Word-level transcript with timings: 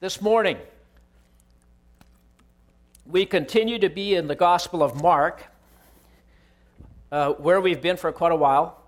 This 0.00 0.22
morning, 0.22 0.56
we 3.04 3.26
continue 3.26 3.78
to 3.80 3.90
be 3.90 4.14
in 4.14 4.28
the 4.28 4.34
Gospel 4.34 4.82
of 4.82 5.02
Mark, 5.02 5.44
uh, 7.12 7.32
where 7.34 7.60
we've 7.60 7.82
been 7.82 7.98
for 7.98 8.10
quite 8.10 8.32
a 8.32 8.36
while. 8.36 8.82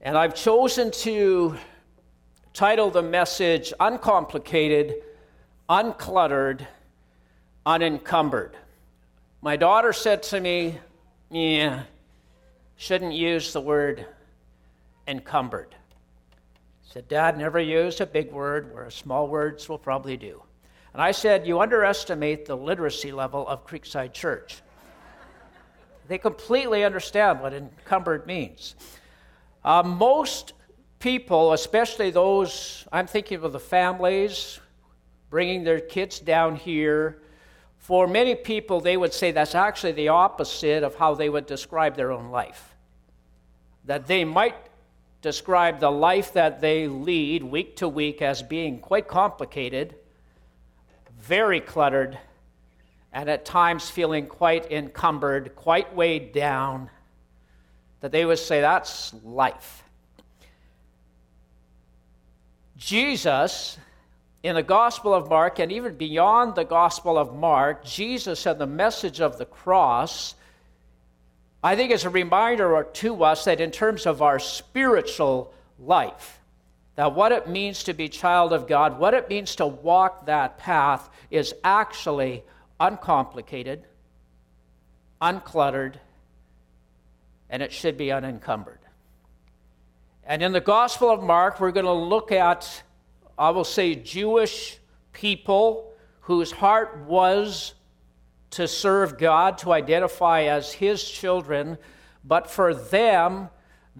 And 0.00 0.16
I've 0.16 0.34
chosen 0.34 0.90
to 1.02 1.58
title 2.54 2.90
the 2.90 3.02
message 3.02 3.74
Uncomplicated, 3.78 5.02
Uncluttered, 5.68 6.66
Unencumbered. 7.66 8.56
My 9.42 9.56
daughter 9.56 9.92
said 9.92 10.22
to 10.22 10.40
me, 10.40 10.78
Yeah, 11.28 11.82
shouldn't 12.78 13.12
use 13.12 13.52
the 13.52 13.60
word 13.60 14.06
encumbered 15.06 15.75
said, 16.86 17.08
Dad, 17.08 17.36
never 17.36 17.58
use 17.58 18.00
a 18.00 18.06
big 18.06 18.32
word 18.32 18.72
where 18.72 18.88
small 18.90 19.26
words 19.28 19.68
will 19.68 19.78
probably 19.78 20.16
do. 20.16 20.42
And 20.92 21.02
I 21.02 21.10
said, 21.10 21.46
You 21.46 21.60
underestimate 21.60 22.46
the 22.46 22.56
literacy 22.56 23.12
level 23.12 23.46
of 23.46 23.66
Creekside 23.66 24.12
Church. 24.12 24.62
they 26.08 26.16
completely 26.16 26.84
understand 26.84 27.40
what 27.40 27.52
encumbered 27.52 28.26
means. 28.26 28.76
Uh, 29.64 29.82
most 29.82 30.52
people, 31.00 31.52
especially 31.52 32.10
those, 32.10 32.86
I'm 32.92 33.06
thinking 33.06 33.42
of 33.42 33.52
the 33.52 33.60
families 33.60 34.60
bringing 35.28 35.64
their 35.64 35.80
kids 35.80 36.20
down 36.20 36.56
here, 36.56 37.20
for 37.78 38.06
many 38.06 38.34
people, 38.34 38.80
they 38.80 38.96
would 38.96 39.12
say 39.12 39.30
that's 39.30 39.54
actually 39.54 39.92
the 39.92 40.08
opposite 40.08 40.82
of 40.82 40.94
how 40.94 41.14
they 41.14 41.28
would 41.28 41.46
describe 41.46 41.96
their 41.96 42.12
own 42.12 42.30
life. 42.30 42.74
That 43.84 44.06
they 44.06 44.24
might 44.24 44.56
describe 45.26 45.80
the 45.80 45.90
life 45.90 46.34
that 46.34 46.60
they 46.60 46.86
lead 46.86 47.42
week 47.42 47.74
to 47.74 47.88
week 47.88 48.22
as 48.22 48.44
being 48.44 48.78
quite 48.78 49.08
complicated, 49.08 49.96
very 51.18 51.60
cluttered, 51.60 52.16
and 53.12 53.28
at 53.28 53.44
times 53.44 53.90
feeling 53.90 54.28
quite 54.28 54.70
encumbered, 54.70 55.56
quite 55.56 55.92
weighed 55.96 56.32
down, 56.32 56.88
that 58.02 58.12
they 58.12 58.24
would 58.24 58.38
say 58.38 58.60
that's 58.60 59.14
life. 59.24 59.82
Jesus, 62.76 63.78
in 64.44 64.54
the 64.54 64.62
Gospel 64.62 65.12
of 65.12 65.28
Mark, 65.28 65.58
and 65.58 65.72
even 65.72 65.96
beyond 65.96 66.54
the 66.54 66.64
Gospel 66.64 67.18
of 67.18 67.34
Mark, 67.34 67.84
Jesus 67.84 68.46
and 68.46 68.60
the 68.60 68.66
message 68.68 69.20
of 69.20 69.38
the 69.38 69.46
cross 69.46 70.36
I 71.66 71.74
think 71.74 71.90
it's 71.90 72.04
a 72.04 72.10
reminder 72.10 72.86
to 72.92 73.24
us 73.24 73.46
that 73.46 73.60
in 73.60 73.72
terms 73.72 74.06
of 74.06 74.22
our 74.22 74.38
spiritual 74.38 75.52
life, 75.80 76.38
that 76.94 77.12
what 77.16 77.32
it 77.32 77.48
means 77.48 77.82
to 77.82 77.92
be 77.92 78.08
child 78.08 78.52
of 78.52 78.68
God, 78.68 79.00
what 79.00 79.14
it 79.14 79.28
means 79.28 79.56
to 79.56 79.66
walk 79.66 80.26
that 80.26 80.58
path 80.58 81.10
is 81.28 81.52
actually 81.64 82.44
uncomplicated, 82.78 83.82
uncluttered, 85.20 85.94
and 87.50 87.64
it 87.64 87.72
should 87.72 87.96
be 87.96 88.12
unencumbered. 88.12 88.78
And 90.22 90.44
in 90.44 90.52
the 90.52 90.60
Gospel 90.60 91.10
of 91.10 91.20
Mark, 91.20 91.58
we're 91.58 91.72
going 91.72 91.86
to 91.86 91.92
look 91.92 92.30
at, 92.30 92.84
I 93.36 93.50
will 93.50 93.64
say, 93.64 93.96
Jewish 93.96 94.78
people 95.12 95.92
whose 96.20 96.52
heart 96.52 96.98
was 97.08 97.74
to 98.50 98.68
serve 98.68 99.18
God, 99.18 99.58
to 99.58 99.72
identify 99.72 100.42
as 100.42 100.72
His 100.72 101.02
children, 101.08 101.78
but 102.24 102.50
for 102.50 102.74
them, 102.74 103.50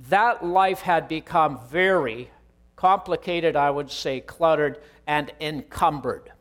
that 0.08 0.44
life 0.44 0.80
had 0.80 1.08
become 1.08 1.58
very 1.68 2.30
complicated, 2.76 3.56
I 3.56 3.70
would 3.70 3.90
say, 3.90 4.20
cluttered, 4.20 4.78
and 5.06 5.32
encumbered, 5.40 6.32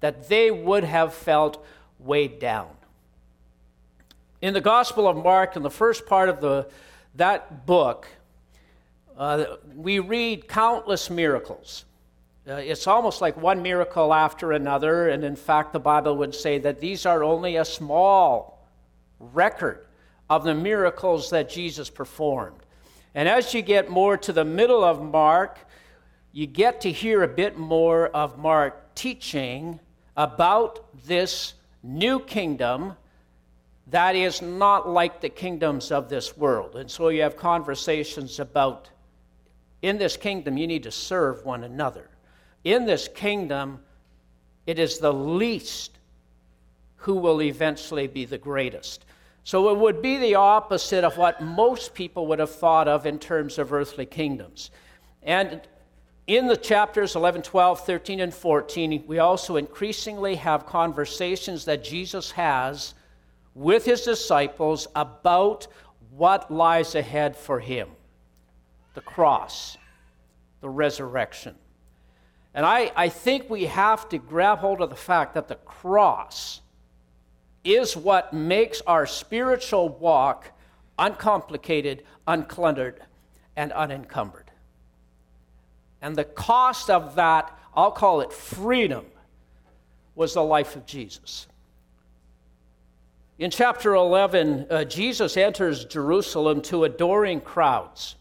that 0.00 0.28
they 0.28 0.50
would 0.50 0.84
have 0.84 1.12
felt 1.12 1.64
weighed 1.98 2.38
down. 2.38 2.68
In 4.40 4.54
the 4.54 4.60
Gospel 4.60 5.06
of 5.06 5.16
Mark, 5.16 5.54
in 5.56 5.62
the 5.62 5.70
first 5.70 6.06
part 6.06 6.28
of 6.28 6.40
the, 6.40 6.68
that 7.14 7.66
book, 7.66 8.08
uh, 9.16 9.44
we 9.74 9.98
read 9.98 10.48
countless 10.48 11.10
miracles. 11.10 11.84
Uh, 12.48 12.54
it's 12.54 12.88
almost 12.88 13.20
like 13.20 13.36
one 13.36 13.62
miracle 13.62 14.12
after 14.12 14.50
another, 14.52 15.08
and 15.10 15.22
in 15.22 15.36
fact, 15.36 15.72
the 15.72 15.78
Bible 15.78 16.16
would 16.16 16.34
say 16.34 16.58
that 16.58 16.80
these 16.80 17.06
are 17.06 17.22
only 17.22 17.56
a 17.56 17.64
small 17.64 18.66
record 19.20 19.86
of 20.28 20.42
the 20.42 20.54
miracles 20.54 21.30
that 21.30 21.48
Jesus 21.48 21.88
performed. 21.88 22.58
And 23.14 23.28
as 23.28 23.54
you 23.54 23.62
get 23.62 23.90
more 23.90 24.16
to 24.16 24.32
the 24.32 24.44
middle 24.44 24.82
of 24.82 25.00
Mark, 25.00 25.58
you 26.32 26.46
get 26.46 26.80
to 26.80 26.90
hear 26.90 27.22
a 27.22 27.28
bit 27.28 27.58
more 27.58 28.08
of 28.08 28.38
Mark 28.38 28.94
teaching 28.96 29.78
about 30.16 30.84
this 31.06 31.54
new 31.84 32.18
kingdom 32.18 32.96
that 33.88 34.16
is 34.16 34.42
not 34.42 34.88
like 34.88 35.20
the 35.20 35.28
kingdoms 35.28 35.92
of 35.92 36.08
this 36.08 36.36
world. 36.36 36.74
And 36.74 36.90
so 36.90 37.08
you 37.08 37.22
have 37.22 37.36
conversations 37.36 38.40
about 38.40 38.88
in 39.82 39.98
this 39.98 40.16
kingdom, 40.16 40.56
you 40.56 40.66
need 40.66 40.84
to 40.84 40.92
serve 40.92 41.44
one 41.44 41.64
another 41.64 42.08
in 42.64 42.86
this 42.86 43.08
kingdom, 43.08 43.80
it 44.66 44.78
is 44.78 44.98
the 44.98 45.12
least 45.12 45.98
who 46.96 47.14
will 47.14 47.42
eventually 47.42 48.06
be 48.06 48.24
the 48.24 48.38
greatest. 48.38 49.04
So 49.44 49.70
it 49.70 49.78
would 49.78 50.00
be 50.00 50.18
the 50.18 50.36
opposite 50.36 51.02
of 51.02 51.16
what 51.16 51.42
most 51.42 51.94
people 51.94 52.28
would 52.28 52.38
have 52.38 52.54
thought 52.54 52.86
of 52.86 53.06
in 53.06 53.18
terms 53.18 53.58
of 53.58 53.72
earthly 53.72 54.06
kingdoms. 54.06 54.70
And 55.22 55.60
in 56.28 56.46
the 56.46 56.56
chapters 56.56 57.16
11, 57.16 57.42
12, 57.42 57.84
13, 57.84 58.20
and 58.20 58.32
14, 58.32 59.04
we 59.06 59.18
also 59.18 59.56
increasingly 59.56 60.36
have 60.36 60.64
conversations 60.66 61.64
that 61.64 61.82
Jesus 61.82 62.30
has 62.32 62.94
with 63.54 63.84
his 63.84 64.02
disciples 64.02 64.86
about 64.94 65.66
what 66.10 66.50
lies 66.50 66.94
ahead 66.94 67.36
for 67.36 67.58
him 67.58 67.88
the 68.94 69.00
cross, 69.00 69.78
the 70.60 70.68
resurrection. 70.68 71.54
And 72.54 72.66
I, 72.66 72.92
I 72.94 73.08
think 73.08 73.48
we 73.48 73.64
have 73.64 74.08
to 74.10 74.18
grab 74.18 74.58
hold 74.58 74.80
of 74.80 74.90
the 74.90 74.96
fact 74.96 75.34
that 75.34 75.48
the 75.48 75.54
cross 75.54 76.60
is 77.64 77.96
what 77.96 78.32
makes 78.32 78.82
our 78.86 79.06
spiritual 79.06 79.88
walk 79.88 80.50
uncomplicated, 80.98 82.04
uncluttered, 82.26 82.96
and 83.56 83.72
unencumbered. 83.72 84.50
And 86.02 86.16
the 86.16 86.24
cost 86.24 86.90
of 86.90 87.14
that, 87.14 87.56
I'll 87.74 87.92
call 87.92 88.20
it 88.20 88.32
freedom, 88.32 89.06
was 90.14 90.34
the 90.34 90.42
life 90.42 90.76
of 90.76 90.84
Jesus. 90.84 91.46
In 93.38 93.50
chapter 93.50 93.94
11, 93.94 94.66
uh, 94.68 94.84
Jesus 94.84 95.36
enters 95.36 95.84
Jerusalem 95.86 96.60
to 96.62 96.84
adoring 96.84 97.40
crowds. 97.40 98.16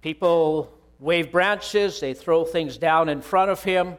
People 0.00 0.72
wave 1.00 1.32
branches, 1.32 1.98
they 1.98 2.14
throw 2.14 2.44
things 2.44 2.76
down 2.76 3.08
in 3.08 3.22
front 3.22 3.50
of 3.50 3.62
him. 3.64 3.96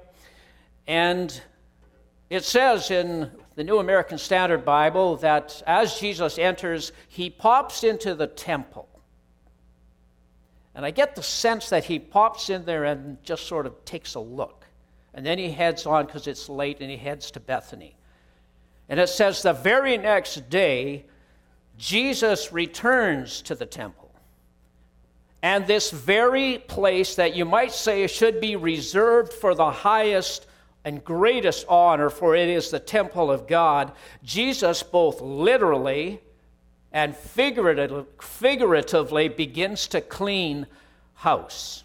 And 0.88 1.42
it 2.30 2.44
says 2.44 2.92
in 2.92 3.32
the 3.56 3.64
New 3.64 3.80
American 3.80 4.18
Standard 4.18 4.64
Bible 4.64 5.18
that 5.18 5.62
as 5.68 6.00
Jesus 6.00 6.38
enters, 6.38 6.92
he 7.08 7.30
pops 7.30 7.84
into 7.84 8.16
the 8.16 8.28
temple. 8.28 8.88
And 10.74 10.86
I 10.86 10.92
get 10.92 11.16
the 11.16 11.24
sense 11.24 11.70
that 11.70 11.84
he 11.84 12.00
pops 12.00 12.50
in 12.50 12.64
there 12.64 12.86
and 12.86 13.22
just 13.24 13.46
sort 13.46 13.66
of 13.66 13.84
takes 13.84 14.16
a 14.16 14.20
look. 14.20 14.66
And 15.14 15.26
then 15.26 15.38
he 15.38 15.52
heads 15.52 15.86
on 15.86 16.06
because 16.06 16.28
it's 16.28 16.48
late 16.48 16.78
and 16.80 16.90
he 16.90 16.96
heads 16.96 17.32
to 17.32 17.40
Bethany. 17.40 17.98
And 18.88 19.00
it 19.00 19.10
says 19.10 19.42
the 19.42 19.54
very 19.54 19.98
next 19.98 20.50
day, 20.50 21.06
Jesus 21.78 22.54
returns 22.54 23.42
to 23.44 23.56
the 23.56 23.66
temple. 23.66 24.01
And 25.44 25.66
this 25.66 25.92
very 25.92 26.60
place 26.60 27.16
that 27.16 27.36
you 27.36 27.46
might 27.46 27.72
say 27.72 28.06
should 28.08 28.40
be 28.40 28.56
reserved 28.56 29.34
for 29.34 29.56
the 29.56 29.72
highest 29.72 30.46
and 30.84 31.04
greatest 31.04 31.66
honor, 31.68 32.10
for 32.10 32.36
it 32.36 32.50
is 32.50 32.70
the 32.70 32.80
temple 32.80 33.32
of 33.32 33.48
God, 33.48 33.92
Jesus 34.24 34.84
both 34.84 35.22
literally 35.22 36.22
and 36.92 37.16
figuratively 37.16 39.30
begins 39.30 39.88
to 39.88 40.02
clean 40.02 40.68
house. 41.14 41.84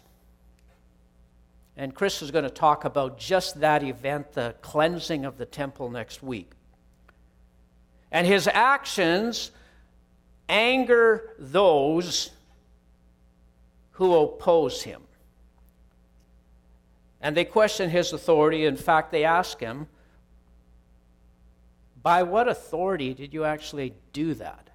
And 1.77 1.93
Chris 1.93 2.23
is 2.23 2.31
going 2.31 2.43
to 2.43 2.49
talk 2.49 2.85
about 2.85 3.19
just 3.19 3.59
that 3.59 3.83
event, 3.83 4.33
the 4.33 4.55
cleansing 4.61 5.25
of 5.25 5.37
the 5.37 5.45
temple, 5.45 5.91
next 5.91 6.23
week. 6.23 6.51
And 8.11 8.25
his 8.25 8.49
actions 8.51 9.51
anger 10.49 11.35
those 11.37 12.31
who 13.97 14.13
oppose 14.13 14.83
him. 14.83 15.01
And 17.19 17.35
they 17.35 17.45
question 17.45 17.89
his 17.89 18.13
authority. 18.13 18.65
In 18.65 18.77
fact, 18.77 19.11
they 19.11 19.23
ask 19.23 19.59
him, 19.59 19.87
By 22.03 22.21
what 22.21 22.47
authority 22.47 23.15
did 23.15 23.33
you 23.33 23.43
actually 23.43 23.95
do 24.13 24.35
that? 24.35 24.69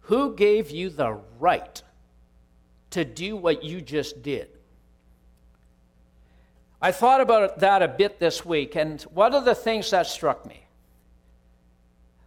Who 0.00 0.34
gave 0.36 0.70
you 0.70 0.90
the 0.90 1.18
right 1.38 1.82
to 2.90 3.06
do 3.06 3.36
what 3.36 3.64
you 3.64 3.80
just 3.80 4.22
did? 4.22 4.50
I 6.82 6.92
thought 6.92 7.22
about 7.22 7.60
that 7.60 7.82
a 7.82 7.88
bit 7.88 8.18
this 8.20 8.44
week, 8.44 8.76
and 8.76 9.00
one 9.04 9.34
of 9.34 9.46
the 9.46 9.54
things 9.54 9.90
that 9.92 10.06
struck 10.06 10.44
me 10.44 10.66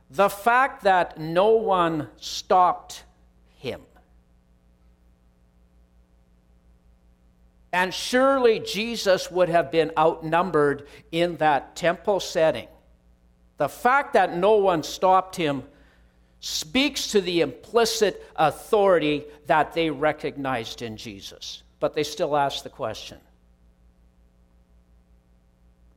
the 0.10 0.28
fact 0.28 0.84
that 0.84 1.20
no 1.20 1.52
one 1.52 2.10
stopped 2.18 3.04
him. 3.60 3.82
And 7.74 7.94
surely 7.94 8.60
Jesus 8.60 9.32
would 9.32 9.50
have 9.50 9.72
been 9.72 9.92
outnumbered 9.98 10.88
in 11.12 11.38
that 11.38 11.76
temple 11.76 12.20
setting. 12.20 12.68
The 13.58 13.70
fact 13.70 14.14
that 14.14 14.36
no 14.36 14.58
one 14.58 14.84
stopped 14.84 15.36
him 15.36 15.64
speaks 16.42 17.12
to 17.12 17.22
the 17.22 17.42
implicit 17.42 18.26
authority 18.36 19.24
that 19.46 19.74
they 19.74 19.90
recognized 19.90 20.82
in 20.82 20.98
Jesus. 20.98 21.64
But 21.80 21.94
they 21.94 22.04
still 22.04 22.36
ask 22.36 22.64
the 22.64 22.70
question 22.70 23.20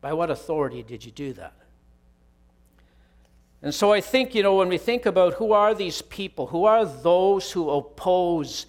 by 0.01 0.13
what 0.13 0.31
authority 0.31 0.83
did 0.83 1.03
you 1.05 1.11
do 1.11 1.33
that? 1.33 1.55
And 3.63 3.75
so 3.75 3.91
I 3.91 4.03
think, 4.03 4.35
you 4.35 4.43
know, 4.43 4.57
when 4.57 4.69
we 4.69 4.77
think 4.77 5.07
about 5.07 5.33
who 5.33 5.53
are 5.53 5.75
these 5.75 6.03
people, 6.03 6.47
who 6.47 6.67
are 6.67 6.85
those 6.85 7.51
who 7.51 7.71
oppose 7.71 8.67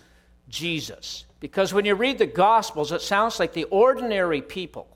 Jesus? 0.47 1.25
Because 1.45 1.75
when 1.75 1.85
you 1.85 1.93
read 1.93 2.17
the 2.17 2.25
Gospels, 2.25 2.91
it 2.91 3.03
sounds 3.03 3.39
like 3.39 3.53
the 3.53 3.65
ordinary 3.65 4.41
people 4.41 4.87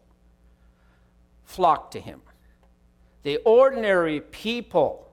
flocked 1.45 1.91
to 1.91 1.99
him. 1.99 2.23
The 3.21 3.37
ordinary 3.45 4.21
people 4.21 5.07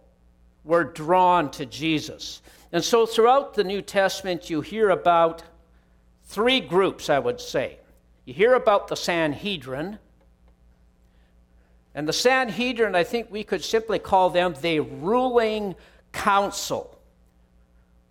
were 0.64 0.82
drawn 0.82 1.50
to 1.50 1.66
Jesus. 1.66 2.40
And 2.72 2.82
so 2.82 3.04
throughout 3.04 3.52
the 3.52 3.64
New 3.64 3.82
Testament, 3.82 4.48
you 4.48 4.62
hear 4.62 4.88
about 4.88 5.42
three 6.24 6.58
groups, 6.58 7.10
I 7.10 7.18
would 7.18 7.38
say. 7.38 7.80
You 8.24 8.32
hear 8.32 8.54
about 8.54 8.88
the 8.88 8.96
Sanhedrin, 8.96 9.98
and 11.94 12.08
the 12.08 12.14
Sanhedrin, 12.14 12.94
I 12.94 13.04
think 13.04 13.30
we 13.30 13.44
could 13.44 13.62
simply 13.62 13.98
call 13.98 14.30
them 14.30 14.54
the 14.62 14.80
ruling 14.80 15.74
council 16.12 16.98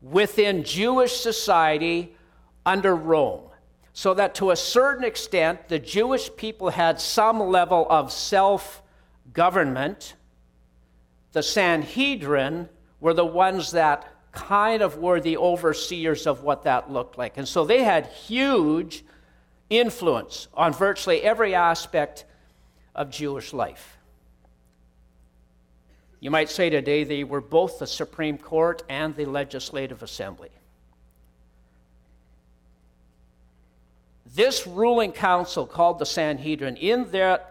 within 0.03 0.63
Jewish 0.63 1.13
society 1.13 2.14
under 2.65 2.95
Rome. 2.95 3.41
So 3.93 4.13
that 4.15 4.35
to 4.35 4.51
a 4.51 4.55
certain 4.55 5.05
extent, 5.05 5.69
the 5.69 5.79
Jewish 5.79 6.29
people 6.35 6.69
had 6.69 6.99
some 6.99 7.39
level 7.39 7.87
of 7.89 8.11
self 8.11 8.81
government. 9.31 10.15
The 11.31 11.43
Sanhedrin 11.43 12.69
were 12.99 13.13
the 13.13 13.25
ones 13.25 13.71
that 13.71 14.07
kind 14.31 14.81
of 14.81 14.97
were 14.97 15.19
the 15.19 15.37
overseers 15.37 16.27
of 16.27 16.43
what 16.43 16.63
that 16.63 16.91
looked 16.91 17.17
like. 17.17 17.37
And 17.37 17.47
so 17.47 17.65
they 17.65 17.83
had 17.83 18.07
huge 18.07 19.03
influence 19.69 20.47
on 20.53 20.73
virtually 20.73 21.21
every 21.21 21.55
aspect 21.55 22.25
of 22.93 23.09
Jewish 23.09 23.53
life. 23.53 23.97
You 26.19 26.31
might 26.31 26.49
say 26.49 26.69
today 26.69 27.03
they 27.03 27.23
were 27.23 27.41
both 27.41 27.79
the 27.79 27.87
Supreme 27.87 28.37
Court 28.37 28.83
and 28.89 29.15
the 29.15 29.25
Legislative 29.25 30.03
Assembly. 30.03 30.49
This 34.35 34.67
ruling 34.67 35.13
council 35.13 35.65
called 35.65 35.97
the 35.97 36.05
Sanhedrin, 36.05 36.75
in 36.75 37.09
that 37.11 37.49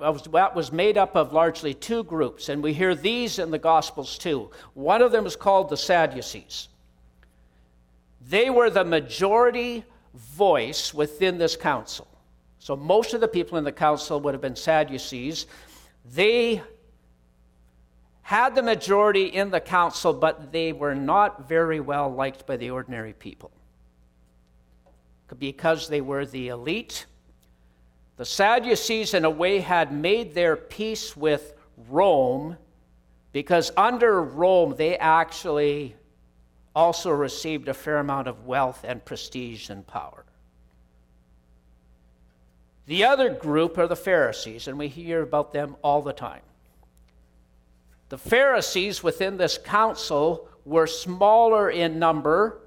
was 0.54 0.70
made 0.70 0.98
up 0.98 1.16
of 1.16 1.32
largely 1.32 1.72
two 1.72 2.04
groups, 2.04 2.50
and 2.50 2.62
we 2.62 2.74
hear 2.74 2.94
these 2.94 3.38
in 3.38 3.50
the 3.50 3.58
Gospels 3.58 4.18
too. 4.18 4.50
One 4.74 5.00
of 5.00 5.10
them 5.10 5.24
is 5.24 5.34
called 5.34 5.70
the 5.70 5.78
Sadducees. 5.78 6.68
They 8.28 8.50
were 8.50 8.68
the 8.68 8.84
majority 8.84 9.84
voice 10.14 10.92
within 10.92 11.38
this 11.38 11.56
council. 11.56 12.06
So 12.58 12.76
most 12.76 13.14
of 13.14 13.22
the 13.22 13.28
people 13.28 13.56
in 13.56 13.64
the 13.64 13.72
council 13.72 14.20
would 14.20 14.34
have 14.34 14.42
been 14.42 14.54
Sadducees. 14.54 15.46
They 16.04 16.62
had 18.20 18.54
the 18.54 18.62
majority 18.62 19.26
in 19.26 19.50
the 19.50 19.60
council, 19.60 20.12
but 20.12 20.52
they 20.52 20.72
were 20.72 20.94
not 20.94 21.48
very 21.48 21.80
well 21.80 22.12
liked 22.12 22.46
by 22.46 22.58
the 22.58 22.70
ordinary 22.70 23.14
people. 23.14 23.50
Because 25.38 25.88
they 25.88 26.00
were 26.00 26.26
the 26.26 26.48
elite. 26.48 27.06
The 28.16 28.24
Sadducees, 28.24 29.14
in 29.14 29.24
a 29.24 29.30
way, 29.30 29.60
had 29.60 29.92
made 29.92 30.34
their 30.34 30.56
peace 30.56 31.16
with 31.16 31.54
Rome 31.88 32.56
because 33.34 33.72
under 33.76 34.22
Rome 34.22 34.76
they 34.78 34.96
actually 34.96 35.96
also 36.74 37.10
received 37.10 37.68
a 37.68 37.74
fair 37.74 37.98
amount 37.98 38.28
of 38.28 38.46
wealth 38.46 38.84
and 38.84 39.04
prestige 39.04 39.70
and 39.70 39.84
power. 39.84 40.24
The 42.86 43.04
other 43.04 43.30
group 43.30 43.76
are 43.76 43.88
the 43.88 43.96
Pharisees, 43.96 44.68
and 44.68 44.78
we 44.78 44.86
hear 44.86 45.20
about 45.20 45.52
them 45.52 45.74
all 45.82 46.00
the 46.00 46.12
time. 46.12 46.42
The 48.08 48.18
Pharisees 48.18 49.02
within 49.02 49.36
this 49.36 49.58
council 49.58 50.48
were 50.64 50.86
smaller 50.86 51.68
in 51.68 51.98
number, 51.98 52.60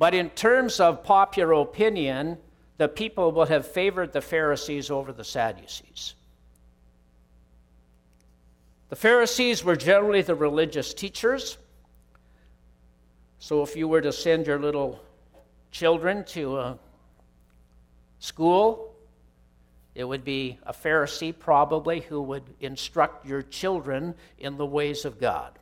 but 0.00 0.14
in 0.14 0.30
terms 0.30 0.80
of 0.80 1.04
popular 1.04 1.52
opinion, 1.52 2.38
the 2.78 2.88
people 2.88 3.30
would 3.32 3.48
have 3.48 3.66
favored 3.66 4.12
the 4.12 4.20
Pharisees 4.20 4.90
over 4.90 5.12
the 5.12 5.22
Sadducees. 5.22 6.14
The 8.88 8.96
Pharisees 8.96 9.62
were 9.62 9.76
generally 9.76 10.22
the 10.22 10.34
religious 10.34 10.92
teachers. 10.94 11.58
So 13.38 13.62
if 13.62 13.76
you 13.76 13.86
were 13.86 14.00
to 14.00 14.10
send 14.10 14.46
your 14.46 14.58
little 14.58 15.00
children 15.70 16.24
to 16.24 16.58
a 16.58 16.78
school. 18.18 18.94
It 19.94 20.04
would 20.04 20.24
be 20.24 20.58
a 20.64 20.72
Pharisee, 20.72 21.36
probably, 21.36 22.00
who 22.00 22.22
would 22.22 22.44
instruct 22.60 23.26
your 23.26 23.42
children 23.42 24.14
in 24.38 24.56
the 24.56 24.66
ways 24.66 25.04
of 25.04 25.20
God. 25.20 25.58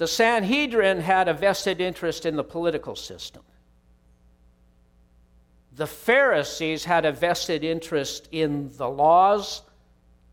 The 0.00 0.08
Sanhedrin 0.08 1.00
had 1.00 1.28
a 1.28 1.34
vested 1.34 1.78
interest 1.78 2.24
in 2.24 2.34
the 2.34 2.42
political 2.42 2.96
system. 2.96 3.42
The 5.74 5.86
Pharisees 5.86 6.86
had 6.86 7.04
a 7.04 7.12
vested 7.12 7.64
interest 7.64 8.26
in 8.32 8.74
the 8.78 8.88
laws, 8.88 9.60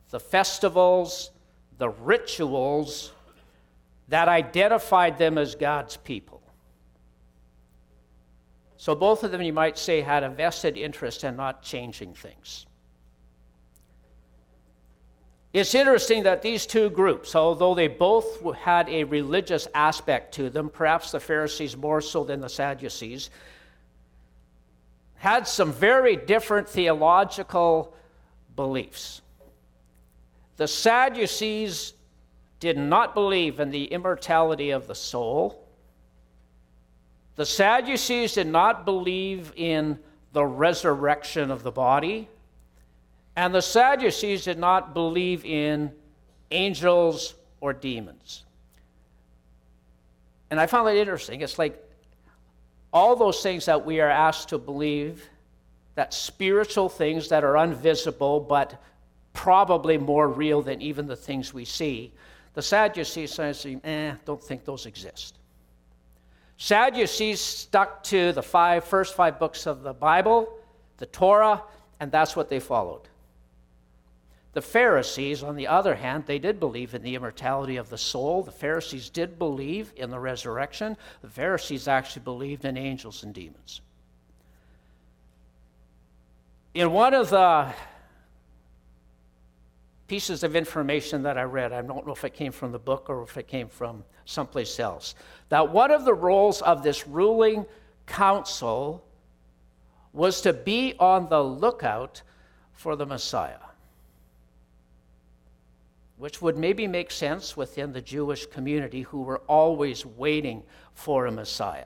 the 0.09 0.21
festivals, 0.21 1.31
the 1.79 1.89
rituals 1.89 3.11
that 4.07 4.29
identified 4.29 5.17
them 5.17 5.37
as 5.37 5.53
God's 5.53 5.97
people. 5.97 6.41
So 8.77 8.95
both 8.95 9.25
of 9.25 9.31
them, 9.31 9.41
you 9.41 9.51
might 9.51 9.77
say, 9.77 9.99
had 9.99 10.23
a 10.23 10.29
vested 10.29 10.77
interest 10.77 11.25
in 11.25 11.35
not 11.35 11.61
changing 11.61 12.13
things. 12.13 12.67
It's 15.54 15.74
interesting 15.74 16.24
that 16.24 16.42
these 16.42 16.66
two 16.66 16.89
groups, 16.89 17.36
although 17.36 17.74
they 17.74 17.88
both 17.88 18.44
had 18.58 18.89
a 18.89 19.06
religious 19.06 19.68
aspect 19.74 20.34
to 20.36 20.50
them, 20.50 20.70
perhaps 20.70 21.12
the 21.12 21.20
Pharisees 21.20 21.75
more 21.75 22.01
so 22.01 22.24
than 22.24 22.42
the 22.42 22.50
Sadducees, 22.50 23.30
had 25.16 25.48
some 25.48 25.72
very 25.72 26.16
different 26.16 26.68
theological 26.70 27.96
beliefs. 28.56 29.22
The 30.58 30.68
Sadducees 30.68 31.94
did 32.60 32.77
not 32.77 33.13
believe 33.13 33.60
in 33.60 33.72
the 33.72 33.86
immortality 33.86 34.72
of 34.72 34.88
the 34.88 34.96
soul. 34.96 35.63
The 37.36 37.46
Sadducees 37.46 38.34
did 38.34 38.48
not 38.48 38.84
believe 38.84 39.54
in 39.56 40.00
the 40.34 40.46
resurrection 40.46 41.51
of 41.51 41.63
the 41.63 41.72
body, 41.72 42.27
and 43.38 43.53
the 43.53 43.62
Sadducees 43.62 44.44
did 44.44 44.58
not 44.58 44.96
believe 44.96 45.46
in 45.46 45.91
angels 46.50 47.36
or 47.62 47.72
demons. 47.72 48.44
And 50.50 50.60
I 50.60 50.65
found 50.65 50.88
that 50.88 50.96
interesting. 50.96 51.41
It's 51.41 51.60
like 51.60 51.79
all 52.91 53.15
those 53.15 53.44
things 53.44 53.65
that 53.65 53.86
we 53.86 54.01
are 54.01 54.10
asked 54.10 54.50
to 54.50 54.58
believe, 54.58 55.29
that 55.94 56.15
spiritual 56.15 56.89
things 56.89 57.29
that 57.29 57.44
are 57.44 57.58
invisible 57.58 58.39
but 58.39 58.82
probably 59.34 60.00
more 60.00 60.27
real 60.27 60.63
than 60.63 60.82
even 60.82 61.06
the 61.06 61.15
things 61.15 61.53
we 61.53 61.63
see. 61.63 62.12
The 62.56 62.63
Sadducees 62.63 63.34
say, 63.34 63.79
eh, 63.84 64.15
don't 64.25 64.41
think 64.41 64.65
those 64.65 64.88
exist. 64.88 65.38
Sadducees 66.58 67.39
stuck 67.39 68.03
to 68.06 68.32
the 68.32 68.41
five, 68.41 68.84
first 68.84 69.13
five 69.13 69.38
books 69.38 69.67
of 69.67 69.84
the 69.84 69.94
Bible, 69.94 70.58
the 70.98 71.06
Torah, 71.06 71.62
and 72.00 72.12
that's 72.12 72.36
what 72.36 72.50
they 72.50 72.60
followed. 72.60 73.08
The 74.54 74.62
Pharisees, 74.62 75.44
on 75.44 75.56
the 75.56 75.68
other 75.68 75.96
hand, 75.96 76.25
they 76.25 76.39
did 76.39 76.60
believe 76.60 76.96
in 76.96 77.04
the 77.04 77.16
immortality 77.16 77.77
of 77.77 77.89
the 77.89 77.98
soul. 77.98 78.42
The 78.42 78.51
Pharisees 78.51 79.10
did 79.10 79.38
believe 79.38 79.94
in 79.96 80.10
the 80.10 80.20
resurrection. 80.20 80.98
The 81.22 81.30
Pharisees 81.30 81.88
actually 81.88 82.24
believed 82.24 82.66
in 82.66 82.77
angels 82.77 83.24
and 83.24 83.34
demons. 83.34 83.82
In 86.74 86.92
one 86.92 87.13
of 87.13 87.30
the 87.30 87.74
pieces 90.08 90.44
of 90.44 90.56
information 90.56 91.24
that 91.24 91.38
I 91.38 91.44
read. 91.44 91.74
I 91.74 91.82
don't 91.82 92.06
know 92.06 92.13
if 92.13 92.24
it 92.24 92.34
came 92.34 92.51
from 92.51 92.72
the 92.72 92.80
book 92.80 93.10
or 93.10 93.24
if 93.24 93.38
it 93.38 93.48
came 93.48 93.68
from 93.68 94.04
someplace 94.25 94.80
else. 94.80 95.16
That 95.50 95.72
one 95.72 95.92
of 95.92 96.06
the 96.06 96.13
roles 96.13 96.62
of 96.62 96.82
this 96.82 97.08
ruling 97.08 97.66
council 98.06 99.04
was 100.13 100.42
to 100.42 100.54
be 100.54 100.96
on 101.00 101.27
the 101.27 101.44
lookout 101.44 102.22
for 102.72 102.96
the 102.96 103.06
Messiah, 103.06 103.58
which 106.17 106.41
would 106.41 106.57
maybe 106.57 106.88
make 106.88 107.12
sense 107.12 107.55
within 107.55 107.93
the 107.93 108.01
Jewish 108.01 108.45
community 108.47 109.03
who 109.03 109.21
were 109.21 109.39
always 109.47 110.05
waiting 110.05 110.63
for 110.93 111.25
a 111.25 111.31
Messiah. 111.31 111.86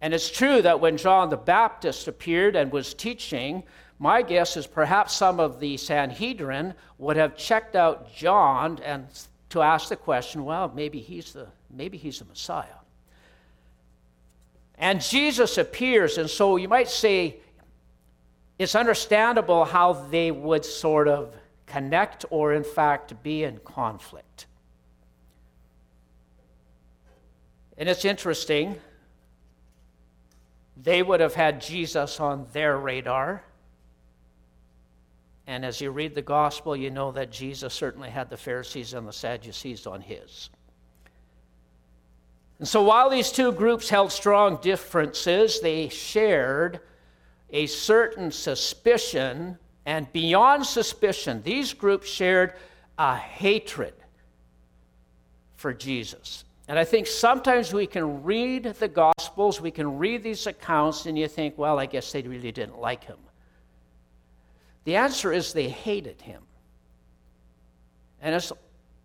And 0.00 0.12
it's 0.12 0.30
true 0.30 0.60
that 0.62 0.80
when 0.80 0.96
John 0.96 1.30
the 1.30 1.36
Baptist 1.36 2.08
appeared 2.08 2.56
and 2.56 2.72
was 2.72 2.94
teaching, 2.94 3.62
my 3.98 4.22
guess 4.22 4.56
is 4.56 4.66
perhaps 4.66 5.14
some 5.14 5.40
of 5.40 5.60
the 5.60 5.76
Sanhedrin 5.76 6.74
would 6.98 7.16
have 7.16 7.36
checked 7.36 7.76
out 7.76 8.14
John 8.14 8.80
and 8.84 9.06
to 9.50 9.62
ask 9.62 9.88
the 9.88 9.96
question, 9.96 10.44
well, 10.44 10.70
maybe 10.74 11.00
he's 11.00 11.32
the 11.32 11.46
maybe 11.70 11.96
he's 11.96 12.18
the 12.18 12.24
Messiah. 12.24 12.80
And 14.76 15.00
Jesus 15.00 15.58
appears, 15.58 16.18
and 16.18 16.28
so 16.28 16.56
you 16.56 16.68
might 16.68 16.88
say 16.88 17.36
it's 18.58 18.74
understandable 18.74 19.64
how 19.64 19.92
they 19.92 20.30
would 20.30 20.64
sort 20.64 21.08
of 21.08 21.34
connect 21.66 22.24
or, 22.30 22.52
in 22.52 22.64
fact, 22.64 23.22
be 23.22 23.44
in 23.44 23.58
conflict. 23.58 24.46
And 27.76 27.88
it's 27.88 28.04
interesting, 28.04 28.76
they 30.76 31.02
would 31.02 31.20
have 31.20 31.34
had 31.34 31.60
Jesus 31.60 32.20
on 32.20 32.46
their 32.52 32.78
radar. 32.78 33.42
And 35.46 35.64
as 35.64 35.80
you 35.80 35.90
read 35.90 36.14
the 36.14 36.22
gospel, 36.22 36.76
you 36.76 36.90
know 36.90 37.12
that 37.12 37.30
Jesus 37.30 37.74
certainly 37.74 38.10
had 38.10 38.30
the 38.30 38.36
Pharisees 38.36 38.94
and 38.94 39.06
the 39.06 39.12
Sadducees 39.12 39.86
on 39.86 40.00
his. 40.00 40.50
And 42.58 42.68
so 42.68 42.82
while 42.82 43.10
these 43.10 43.32
two 43.32 43.52
groups 43.52 43.88
held 43.88 44.12
strong 44.12 44.58
differences, 44.62 45.60
they 45.60 45.88
shared 45.88 46.80
a 47.50 47.66
certain 47.66 48.30
suspicion, 48.30 49.58
and 49.86 50.10
beyond 50.12 50.64
suspicion, 50.66 51.42
these 51.42 51.74
groups 51.74 52.08
shared 52.08 52.54
a 52.98 53.16
hatred 53.16 53.94
for 55.56 55.72
Jesus. 55.72 56.44
And 56.68 56.78
I 56.78 56.84
think 56.84 57.06
sometimes 57.06 57.74
we 57.74 57.86
can 57.86 58.22
read 58.22 58.64
the 58.64 58.88
Gospels, 58.88 59.60
we 59.60 59.70
can 59.70 59.98
read 59.98 60.22
these 60.22 60.46
accounts, 60.46 61.04
and 61.04 61.18
you 61.18 61.28
think, 61.28 61.58
well, 61.58 61.78
I 61.78 61.86
guess 61.86 62.10
they 62.10 62.22
really 62.22 62.52
didn't 62.52 62.78
like 62.78 63.04
him. 63.04 63.18
The 64.84 64.96
answer 64.96 65.32
is 65.32 65.52
they 65.52 65.68
hated 65.68 66.22
him. 66.22 66.42
And 68.22 68.34
it's 68.34 68.52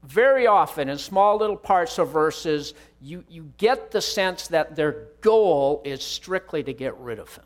very 0.03 0.47
often 0.47 0.87
in 0.87 0.97
small 0.97 1.37
little 1.37 1.57
parts 1.57 1.97
of 1.97 2.09
verses, 2.09 2.73
you, 3.01 3.25
you 3.29 3.51
get 3.57 3.91
the 3.91 4.01
sense 4.01 4.47
that 4.47 4.77
their 4.77 5.07
goal 5.19 5.81
is 5.83 6.01
strictly 6.01 6.63
to 6.63 6.73
get 6.73 6.97
rid 6.97 7.19
of 7.19 7.35
him. 7.35 7.43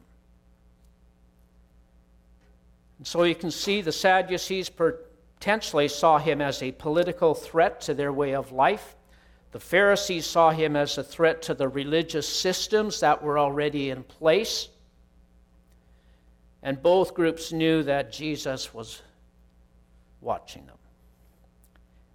And 2.98 3.08
so 3.08 3.24
you 3.24 3.36
can 3.36 3.52
see 3.52 3.82
the 3.82 3.92
Sadducees 3.92 4.70
potentially 4.70 5.88
saw 5.88 6.20
him 6.20 6.42
as 6.42 6.62
a 6.62 6.72
political 6.72 7.34
threat 7.34 7.82
to 7.82 7.94
their 7.94 8.14
way 8.14 8.34
of 8.34 8.52
life. 8.52 8.96
The 9.52 9.60
Pharisees 9.60 10.26
saw 10.26 10.52
him 10.52 10.76
as 10.76 10.98
a 10.98 11.04
threat 11.04 11.42
to 11.44 11.54
the 11.54 11.68
religious 11.68 12.28
systems 12.28 13.00
that 13.02 13.22
were 13.22 13.38
already 13.38 13.90
in 13.90 14.04
place. 14.04 14.70
And 16.62 16.82
both 16.82 17.14
groups 17.14 17.52
knew 17.52 17.84
that 17.84 18.12
Jesus 18.12 18.74
was 18.74 19.02
watching 20.22 20.66
them. 20.66 20.78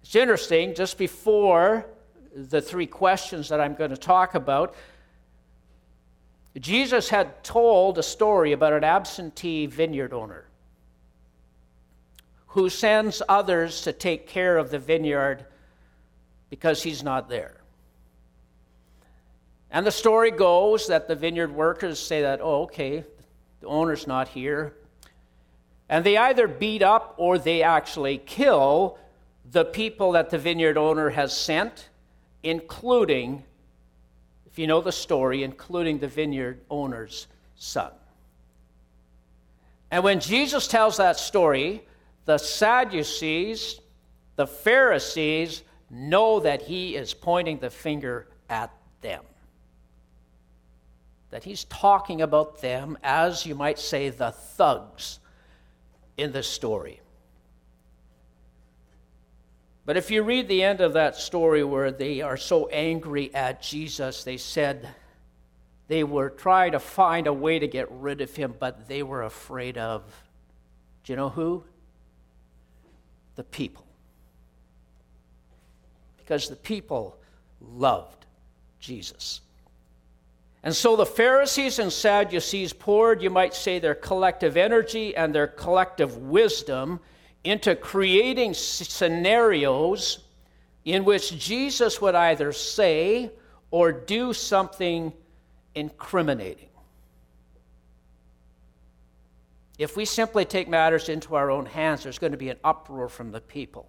It's 0.01 0.15
interesting, 0.15 0.73
just 0.73 0.97
before 0.97 1.85
the 2.33 2.61
three 2.61 2.87
questions 2.87 3.47
that 3.49 3.61
I'm 3.61 3.75
going 3.75 3.91
to 3.91 3.97
talk 3.97 4.33
about, 4.33 4.73
Jesus 6.57 7.09
had 7.09 7.43
told 7.43 7.99
a 7.99 8.03
story 8.03 8.53
about 8.53 8.73
an 8.73 8.83
absentee 8.83 9.67
vineyard 9.67 10.13
owner 10.13 10.48
who 12.49 12.69
sends 12.69 13.21
others 13.29 13.81
to 13.81 13.93
take 13.93 14.27
care 14.27 14.57
of 14.57 14.71
the 14.71 14.79
vineyard 14.79 15.45
because 16.49 16.81
he's 16.81 17.03
not 17.03 17.29
there. 17.29 17.55
And 19.71 19.85
the 19.85 19.91
story 19.91 20.31
goes 20.31 20.87
that 20.87 21.07
the 21.07 21.15
vineyard 21.15 21.53
workers 21.53 21.99
say 21.99 22.23
that, 22.23 22.39
oh, 22.41 22.63
okay, 22.63 23.03
the 23.61 23.67
owner's 23.67 24.07
not 24.07 24.29
here. 24.29 24.73
And 25.89 26.03
they 26.03 26.17
either 26.17 26.47
beat 26.47 26.81
up 26.81 27.13
or 27.17 27.37
they 27.37 27.61
actually 27.61 28.17
kill 28.17 28.97
the 29.51 29.65
people 29.65 30.13
that 30.13 30.31
the 30.31 30.39
vineyard 30.39 30.77
owner 30.77 31.09
has 31.09 31.37
sent, 31.37 31.89
including, 32.41 33.43
if 34.47 34.57
you 34.57 34.65
know 34.65 34.81
the 34.81 34.91
story, 34.91 35.43
including 35.43 35.99
the 35.99 36.07
vineyard 36.07 36.61
owner's 36.71 37.27
son. 37.55 37.91
And 39.91 40.03
when 40.03 40.19
Jesus 40.19 40.67
tells 40.67 40.97
that 40.97 41.17
story, 41.17 41.83
the 42.29 42.37
Sadducees, 42.37 43.81
the 44.35 44.45
Pharisees, 44.45 45.63
know 45.89 46.39
that 46.41 46.61
he 46.61 46.95
is 46.95 47.11
pointing 47.11 47.57
the 47.57 47.71
finger 47.71 48.27
at 48.51 48.71
them. 49.01 49.23
That 51.31 51.43
he's 51.43 51.63
talking 51.63 52.21
about 52.21 52.61
them 52.61 52.99
as, 53.01 53.47
you 53.47 53.55
might 53.55 53.79
say, 53.79 54.09
the 54.09 54.29
thugs 54.29 55.17
in 56.17 56.31
the 56.31 56.43
story. 56.43 57.01
But 59.87 59.97
if 59.97 60.11
you 60.11 60.21
read 60.21 60.47
the 60.47 60.61
end 60.61 60.81
of 60.81 60.93
that 60.93 61.15
story 61.15 61.63
where 61.63 61.89
they 61.89 62.21
are 62.21 62.37
so 62.37 62.67
angry 62.67 63.33
at 63.33 63.63
Jesus, 63.63 64.23
they 64.23 64.37
said 64.37 64.87
they 65.87 66.03
were 66.03 66.29
trying 66.29 66.73
to 66.73 66.79
find 66.79 67.25
a 67.25 67.33
way 67.33 67.57
to 67.57 67.67
get 67.67 67.87
rid 67.89 68.21
of 68.21 68.35
him, 68.35 68.53
but 68.59 68.87
they 68.87 69.01
were 69.01 69.23
afraid 69.23 69.79
of, 69.79 70.03
do 71.03 71.13
you 71.13 71.17
know 71.17 71.29
who? 71.29 71.63
The 73.39 73.43
people. 73.45 73.85
Because 76.17 76.49
the 76.49 76.57
people 76.57 77.17
loved 77.61 78.25
Jesus. 78.81 79.39
And 80.61 80.75
so 80.75 80.97
the 80.97 81.05
Pharisees 81.05 81.79
and 81.79 81.89
Sadducees 81.89 82.73
poured, 82.73 83.21
you 83.21 83.29
might 83.29 83.53
say, 83.53 83.79
their 83.79 83.95
collective 83.95 84.57
energy 84.57 85.15
and 85.15 85.33
their 85.33 85.47
collective 85.47 86.17
wisdom 86.17 86.99
into 87.45 87.77
creating 87.77 88.55
scenarios 88.55 90.19
in 90.83 91.05
which 91.05 91.39
Jesus 91.39 92.01
would 92.01 92.15
either 92.15 92.51
say 92.51 93.31
or 93.71 93.93
do 93.93 94.33
something 94.33 95.13
incriminating. 95.75 96.67
If 99.79 99.95
we 99.95 100.03
simply 100.03 100.43
take 100.43 100.67
matters 100.67 101.07
into 101.07 101.35
our 101.35 101.49
own 101.49 101.65
hands, 101.65 102.03
there's 102.03 102.19
going 102.19 102.33
to 102.33 102.37
be 102.37 102.49
an 102.49 102.57
uproar 102.65 103.07
from 103.07 103.31
the 103.31 103.39
people. 103.39 103.87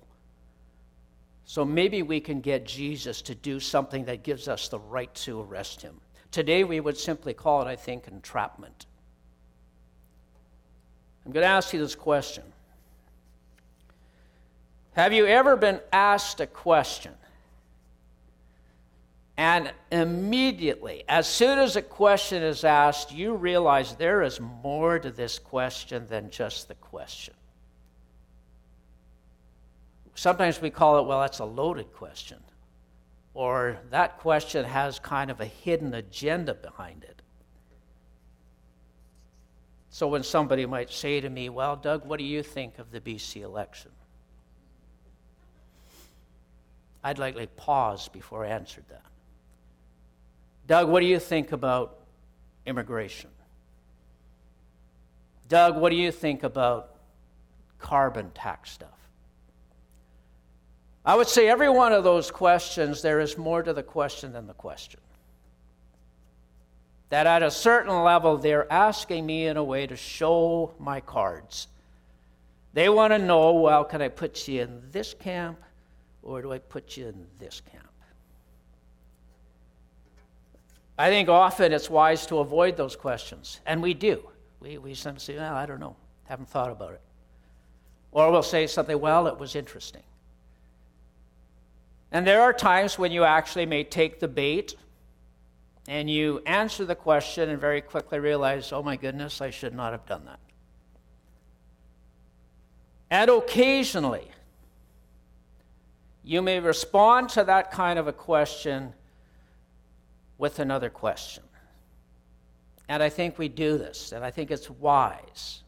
So 1.44 1.64
maybe 1.64 2.02
we 2.02 2.20
can 2.20 2.40
get 2.40 2.64
Jesus 2.64 3.20
to 3.22 3.34
do 3.34 3.58
something 3.58 4.04
that 4.04 4.22
gives 4.22 4.46
us 4.46 4.68
the 4.68 4.78
right 4.78 5.12
to 5.16 5.40
arrest 5.40 5.82
him. 5.82 6.00
Today 6.30 6.62
we 6.62 6.78
would 6.78 6.96
simply 6.96 7.34
call 7.34 7.60
it, 7.62 7.66
I 7.66 7.74
think, 7.74 8.06
entrapment. 8.06 8.86
I'm 11.26 11.32
going 11.32 11.42
to 11.42 11.48
ask 11.48 11.72
you 11.72 11.80
this 11.80 11.96
question 11.96 12.44
have 14.92 15.12
you 15.12 15.26
ever 15.26 15.56
been 15.56 15.80
asked 15.92 16.40
a 16.40 16.46
question? 16.46 17.14
And 19.40 19.72
immediately, 19.90 21.02
as 21.08 21.26
soon 21.26 21.58
as 21.58 21.74
a 21.74 21.80
question 21.80 22.42
is 22.42 22.62
asked, 22.62 23.10
you 23.10 23.34
realize 23.34 23.94
there 23.94 24.20
is 24.20 24.38
more 24.38 24.98
to 24.98 25.10
this 25.10 25.38
question 25.38 26.06
than 26.08 26.28
just 26.28 26.68
the 26.68 26.74
question. 26.74 27.32
Sometimes 30.14 30.60
we 30.60 30.68
call 30.68 30.98
it, 30.98 31.06
well, 31.06 31.22
that's 31.22 31.38
a 31.38 31.46
loaded 31.46 31.90
question. 31.94 32.36
Or 33.32 33.78
that 33.88 34.18
question 34.18 34.62
has 34.66 34.98
kind 34.98 35.30
of 35.30 35.40
a 35.40 35.46
hidden 35.46 35.94
agenda 35.94 36.52
behind 36.52 37.04
it. 37.04 37.22
So 39.88 40.06
when 40.06 40.22
somebody 40.22 40.66
might 40.66 40.90
say 40.90 41.18
to 41.18 41.30
me, 41.30 41.48
well, 41.48 41.76
Doug, 41.76 42.04
what 42.04 42.18
do 42.18 42.26
you 42.26 42.42
think 42.42 42.78
of 42.78 42.90
the 42.90 43.00
BC 43.00 43.40
election? 43.40 43.90
I'd 47.02 47.18
likely 47.18 47.46
pause 47.46 48.08
before 48.08 48.44
I 48.44 48.48
answered 48.48 48.84
that. 48.90 49.09
Doug, 50.70 50.88
what 50.88 51.00
do 51.00 51.06
you 51.06 51.18
think 51.18 51.50
about 51.50 51.98
immigration? 52.64 53.28
Doug, 55.48 55.76
what 55.76 55.90
do 55.90 55.96
you 55.96 56.12
think 56.12 56.44
about 56.44 56.94
carbon 57.80 58.30
tax 58.36 58.70
stuff? 58.70 58.88
I 61.04 61.16
would 61.16 61.26
say 61.26 61.48
every 61.48 61.68
one 61.68 61.92
of 61.92 62.04
those 62.04 62.30
questions, 62.30 63.02
there 63.02 63.18
is 63.18 63.36
more 63.36 63.64
to 63.64 63.72
the 63.72 63.82
question 63.82 64.32
than 64.32 64.46
the 64.46 64.54
question. 64.54 65.00
That 67.08 67.26
at 67.26 67.42
a 67.42 67.50
certain 67.50 68.04
level, 68.04 68.36
they're 68.36 68.72
asking 68.72 69.26
me 69.26 69.48
in 69.48 69.56
a 69.56 69.64
way 69.64 69.88
to 69.88 69.96
show 69.96 70.72
my 70.78 71.00
cards. 71.00 71.66
They 72.74 72.88
want 72.88 73.12
to 73.12 73.18
know 73.18 73.54
well, 73.54 73.82
can 73.82 74.00
I 74.02 74.06
put 74.06 74.46
you 74.46 74.62
in 74.62 74.82
this 74.92 75.14
camp? 75.14 75.58
or 76.22 76.42
do 76.42 76.52
I 76.52 76.58
put 76.58 76.96
you 76.96 77.08
in 77.08 77.26
this 77.40 77.60
camp? 77.72 77.89
I 81.00 81.08
think 81.08 81.30
often 81.30 81.72
it's 81.72 81.88
wise 81.88 82.26
to 82.26 82.40
avoid 82.40 82.76
those 82.76 82.94
questions, 82.94 83.60
and 83.64 83.82
we 83.82 83.94
do. 83.94 84.22
We, 84.60 84.76
we 84.76 84.92
sometimes 84.92 85.22
say, 85.22 85.34
well, 85.34 85.54
I 85.54 85.64
don't 85.64 85.80
know, 85.80 85.96
haven't 86.24 86.50
thought 86.50 86.70
about 86.70 86.92
it. 86.92 87.00
Or 88.12 88.30
we'll 88.30 88.42
say 88.42 88.66
something, 88.66 89.00
well, 89.00 89.26
it 89.26 89.38
was 89.38 89.56
interesting. 89.56 90.02
And 92.12 92.26
there 92.26 92.42
are 92.42 92.52
times 92.52 92.98
when 92.98 93.12
you 93.12 93.24
actually 93.24 93.64
may 93.64 93.82
take 93.82 94.20
the 94.20 94.28
bait 94.28 94.74
and 95.88 96.10
you 96.10 96.42
answer 96.44 96.84
the 96.84 96.94
question 96.94 97.48
and 97.48 97.58
very 97.58 97.80
quickly 97.80 98.18
realize, 98.18 98.70
oh 98.70 98.82
my 98.82 98.96
goodness, 98.96 99.40
I 99.40 99.48
should 99.48 99.74
not 99.74 99.92
have 99.92 100.04
done 100.04 100.26
that. 100.26 100.40
And 103.10 103.30
occasionally, 103.30 104.30
you 106.22 106.42
may 106.42 106.60
respond 106.60 107.30
to 107.30 107.44
that 107.44 107.70
kind 107.70 107.98
of 107.98 108.06
a 108.06 108.12
question 108.12 108.92
with 110.40 110.58
another 110.58 110.88
question. 110.88 111.44
And 112.88 113.02
I 113.02 113.10
think 113.10 113.38
we 113.38 113.48
do 113.48 113.78
this, 113.78 114.12
and 114.12 114.24
I 114.24 114.30
think 114.30 114.50
it's 114.50 114.68
wise. 114.68 115.62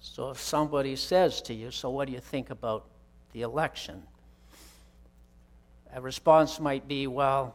So 0.00 0.30
if 0.30 0.38
somebody 0.38 0.94
says 0.94 1.40
to 1.42 1.54
you, 1.54 1.70
So 1.70 1.90
what 1.90 2.06
do 2.06 2.12
you 2.12 2.20
think 2.20 2.50
about 2.50 2.86
the 3.32 3.42
election? 3.42 4.02
A 5.94 6.00
response 6.00 6.60
might 6.60 6.86
be, 6.86 7.06
Well, 7.06 7.54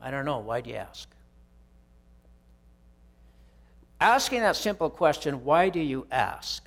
I 0.00 0.12
don't 0.12 0.24
know. 0.24 0.38
Why 0.38 0.60
do 0.60 0.70
you 0.70 0.76
ask? 0.76 1.08
Asking 4.00 4.40
that 4.40 4.54
simple 4.56 4.88
question, 4.88 5.44
Why 5.44 5.68
do 5.68 5.80
you 5.80 6.06
ask? 6.10 6.64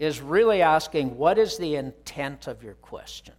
is 0.00 0.20
really 0.20 0.60
asking, 0.60 1.16
What 1.16 1.38
is 1.38 1.56
the 1.56 1.76
intent 1.76 2.48
of 2.48 2.62
your 2.64 2.74
question? 2.74 3.34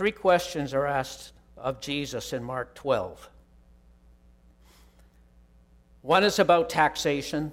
Three 0.00 0.12
questions 0.12 0.72
are 0.72 0.86
asked 0.86 1.34
of 1.58 1.82
Jesus 1.82 2.32
in 2.32 2.42
Mark 2.42 2.74
12. 2.74 3.28
One 6.00 6.24
is 6.24 6.38
about 6.38 6.70
taxation, 6.70 7.52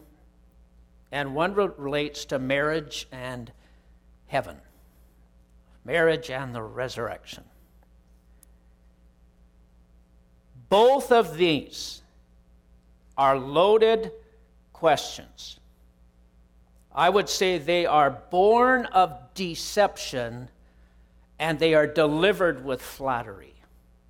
and 1.11 1.35
one 1.35 1.53
relates 1.53 2.23
to 2.23 2.39
marriage 2.39 3.05
and 3.11 3.51
heaven, 4.27 4.55
marriage 5.83 6.29
and 6.29 6.55
the 6.55 6.61
resurrection. 6.61 7.43
Both 10.69 11.11
of 11.11 11.35
these 11.35 12.01
are 13.17 13.37
loaded 13.37 14.13
questions. 14.71 15.59
I 16.95 17.09
would 17.09 17.27
say 17.27 17.57
they 17.57 17.85
are 17.85 18.09
born 18.09 18.85
of 18.85 19.33
deception 19.33 20.47
and 21.39 21.59
they 21.59 21.73
are 21.73 21.87
delivered 21.87 22.63
with 22.65 22.81
flattery. 22.81 23.53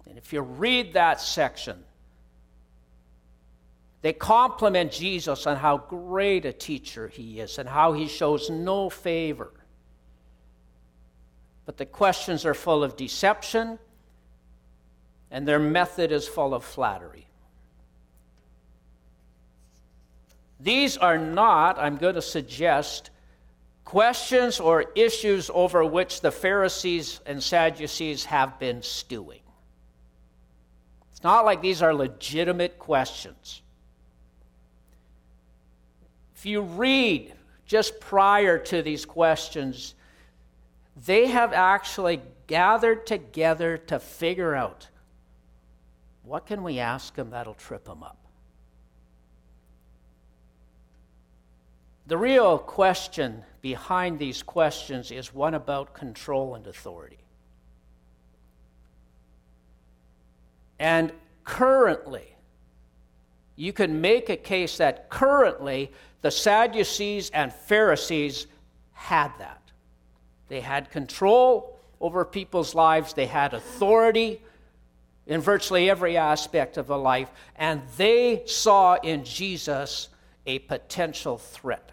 And 0.08 0.18
if 0.18 0.32
you 0.32 0.42
read 0.42 0.94
that 0.94 1.20
section, 1.20 1.84
they 4.02 4.14
compliment 4.14 4.92
Jesus 4.92 5.46
on 5.48 5.58
how 5.58 5.78
great 5.78 6.46
a 6.46 6.54
teacher 6.54 7.08
he 7.08 7.40
is 7.40 7.58
and 7.58 7.68
how 7.68 7.94
he 7.94 8.08
shows 8.08 8.50
no 8.50 8.90
favor. 8.90 9.52
But 11.66 11.78
the 11.78 11.86
questions 11.86 12.46
are 12.46 12.54
full 12.54 12.84
of 12.84 12.96
deception, 12.96 13.78
and 15.30 15.46
their 15.46 15.60
method 15.60 16.14
is 16.14 16.26
full 16.26 16.54
of 16.54 16.64
flattery. 16.64 17.28
These 20.60 20.98
are 20.98 21.18
not, 21.18 21.78
I'm 21.78 21.98
going 21.98 22.16
to 22.16 22.22
suggest, 22.22 23.10
questions 23.88 24.60
or 24.60 24.84
issues 24.96 25.50
over 25.54 25.86
which 25.86 26.20
the 26.20 26.30
Pharisees 26.30 27.22
and 27.26 27.42
Sadducees 27.42 28.26
have 28.26 28.60
been 28.60 28.82
stewing. 28.82 29.40
It's 31.10 31.24
not 31.24 31.46
like 31.46 31.62
these 31.62 31.82
are 31.82 31.94
legitimate 31.94 32.78
questions. 32.80 33.62
If 36.36 36.46
you 36.46 36.64
read 36.64 37.34
just 37.66 38.02
prior 38.02 38.58
to 38.58 38.82
these 38.82 39.06
questions, 39.06 39.96
they 41.06 41.28
have 41.28 41.54
actually 41.54 42.22
gathered 42.46 43.08
together 43.08 43.78
to 43.78 44.00
figure 44.00 44.54
out 44.54 44.90
what 46.24 46.46
can 46.46 46.62
we 46.62 46.80
ask 46.80 47.16
them 47.16 47.30
that'll 47.30 47.54
trip 47.54 47.86
them 47.86 48.04
up. 48.04 48.27
The 52.08 52.18
real 52.18 52.58
question 52.58 53.44
behind 53.60 54.18
these 54.18 54.42
questions 54.42 55.12
is 55.12 55.34
one 55.34 55.54
about 55.54 55.94
control 55.94 56.56
and 56.56 56.66
authority. 56.66 57.18
And 60.80 61.12
currently, 61.44 62.34
you 63.58 63.74
can 63.74 64.00
make 64.00 64.30
a 64.30 64.38
case 64.38 64.78
that 64.78 65.10
currently 65.10 65.92
the 66.22 66.32
Sadducees 66.32 67.30
and 67.32 67.52
Pharisees 67.52 68.48
had 68.94 69.32
that. 69.40 69.62
They 70.48 70.62
had 70.62 70.90
control 70.90 71.78
over 72.00 72.24
people's 72.24 72.74
lives, 72.74 73.14
they 73.14 73.26
had 73.26 73.54
authority 73.54 74.42
in 75.26 75.42
virtually 75.42 75.90
every 75.90 76.16
aspect 76.16 76.78
of 76.78 76.90
a 76.90 76.96
life, 76.96 77.30
and 77.58 77.82
they 77.98 78.44
saw 78.46 78.96
in 78.96 79.26
Jesus 79.26 80.08
a 80.46 80.60
potential 80.60 81.38
threat. 81.38 81.92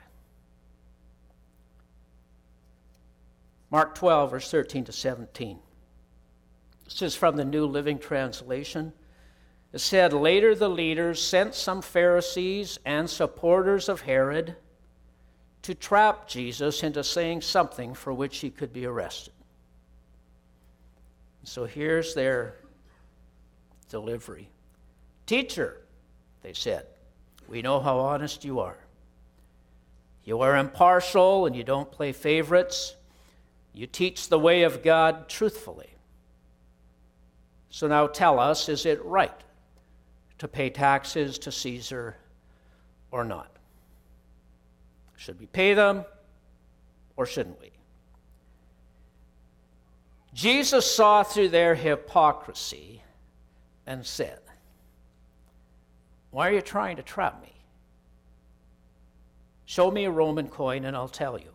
Mark 3.75 3.97
12, 3.97 4.31
verse 4.31 4.51
13 4.53 4.85
to 4.85 4.93
17. 4.93 5.59
This 6.85 7.03
is 7.03 7.17
from 7.17 7.35
the 7.35 7.45
New 7.45 7.67
Living 7.67 7.99
Translation. 7.99 8.93
It 9.73 9.81
said, 9.81 10.13
Later 10.13 10.55
the 10.55 10.69
leaders 10.69 11.21
sent 11.21 11.57
some 11.57 11.83
Pharisees 11.83 12.79
and 12.85 13.11
supporters 13.11 13.89
of 13.89 14.03
Herod 14.03 14.55
to 15.63 15.75
trap 15.75 16.29
Jesus 16.29 16.85
into 16.85 17.03
saying 17.03 17.41
something 17.41 17.95
for 17.95 18.13
which 18.13 18.39
he 18.39 18.49
could 18.49 18.73
be 18.73 18.87
arrested. 18.87 19.35
So 21.43 21.65
here's 21.65 22.15
their 22.15 22.55
delivery 23.91 24.51
Teacher, 25.27 25.81
they 26.43 26.53
said, 26.53 26.87
we 27.49 27.61
know 27.61 27.81
how 27.81 27.99
honest 27.99 28.45
you 28.45 28.61
are. 28.61 28.79
You 30.23 30.43
are 30.43 30.59
impartial 30.59 31.47
and 31.47 31.57
you 31.57 31.65
don't 31.65 31.91
play 31.91 32.13
favorites. 32.13 32.95
You 33.75 33.89
teach 33.89 34.29
the 34.29 34.39
way 34.39 34.63
of 34.63 34.83
God 34.83 35.29
truthfully. 35.29 35.91
So 37.71 37.89
now 37.89 38.07
tell 38.07 38.39
us 38.39 38.69
is 38.69 38.87
it 38.87 39.05
right 39.05 39.33
to 40.39 40.47
pay 40.47 40.71
taxes 40.71 41.39
to 41.41 41.51
Caesar 41.51 42.17
or 43.11 43.25
not? 43.25 43.51
Should 45.17 45.41
we 45.41 45.47
pay 45.47 45.75
them 45.75 46.05
or 47.17 47.27
shouldn't 47.27 47.61
we? 47.61 47.73
Jesus 50.35 50.89
saw 50.89 51.25
through 51.25 51.49
their 51.49 51.75
hypocrisy 51.75 53.03
and 53.87 54.07
said, 54.07 54.41
Why 56.31 56.49
are 56.49 56.53
you 56.53 56.61
trying 56.61 56.97
to 56.97 57.03
trap 57.03 57.43
me? 57.43 57.53
Show 59.65 59.91
me 59.91 60.05
a 60.05 60.11
Roman 60.11 60.49
coin 60.49 60.85
and 60.85 60.97
I'll 60.97 61.09
tell 61.09 61.39
you. 61.39 61.54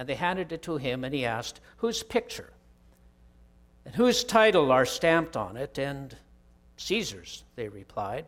And 0.00 0.08
they 0.08 0.14
handed 0.14 0.50
it 0.50 0.62
to 0.62 0.78
him, 0.78 1.04
and 1.04 1.14
he 1.14 1.26
asked, 1.26 1.60
Whose 1.76 2.02
picture? 2.02 2.48
And 3.84 3.94
whose 3.94 4.24
title 4.24 4.72
are 4.72 4.86
stamped 4.86 5.36
on 5.36 5.58
it? 5.58 5.76
And 5.76 6.16
Caesar's, 6.78 7.44
they 7.54 7.68
replied. 7.68 8.24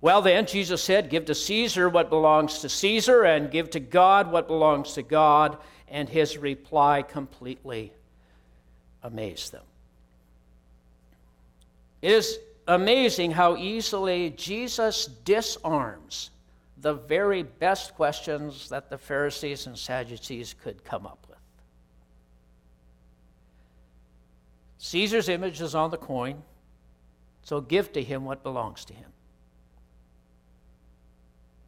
Well, 0.00 0.22
then, 0.22 0.46
Jesus 0.46 0.82
said, 0.82 1.10
Give 1.10 1.26
to 1.26 1.34
Caesar 1.34 1.90
what 1.90 2.08
belongs 2.08 2.60
to 2.60 2.70
Caesar, 2.70 3.24
and 3.24 3.50
give 3.50 3.68
to 3.72 3.80
God 3.80 4.32
what 4.32 4.46
belongs 4.46 4.94
to 4.94 5.02
God. 5.02 5.58
And 5.88 6.08
his 6.08 6.38
reply 6.38 7.02
completely 7.02 7.92
amazed 9.02 9.52
them. 9.52 9.64
It 12.00 12.12
is 12.12 12.38
amazing 12.66 13.32
how 13.32 13.58
easily 13.58 14.30
Jesus 14.30 15.04
disarms 15.04 16.30
the 16.80 16.94
very 16.94 17.42
best 17.42 17.94
questions 17.94 18.68
that 18.70 18.88
the 18.88 18.98
Pharisees 18.98 19.66
and 19.66 19.76
Sadducees 19.76 20.54
could 20.62 20.82
come 20.84 21.06
up 21.06 21.26
with. 21.28 21.38
Caesar's 24.78 25.28
image 25.28 25.60
is 25.60 25.74
on 25.74 25.90
the 25.90 25.98
coin. 25.98 26.42
So 27.42 27.60
give 27.60 27.92
to 27.92 28.02
him 28.02 28.24
what 28.24 28.42
belongs 28.42 28.84
to 28.86 28.94
him. 28.94 29.10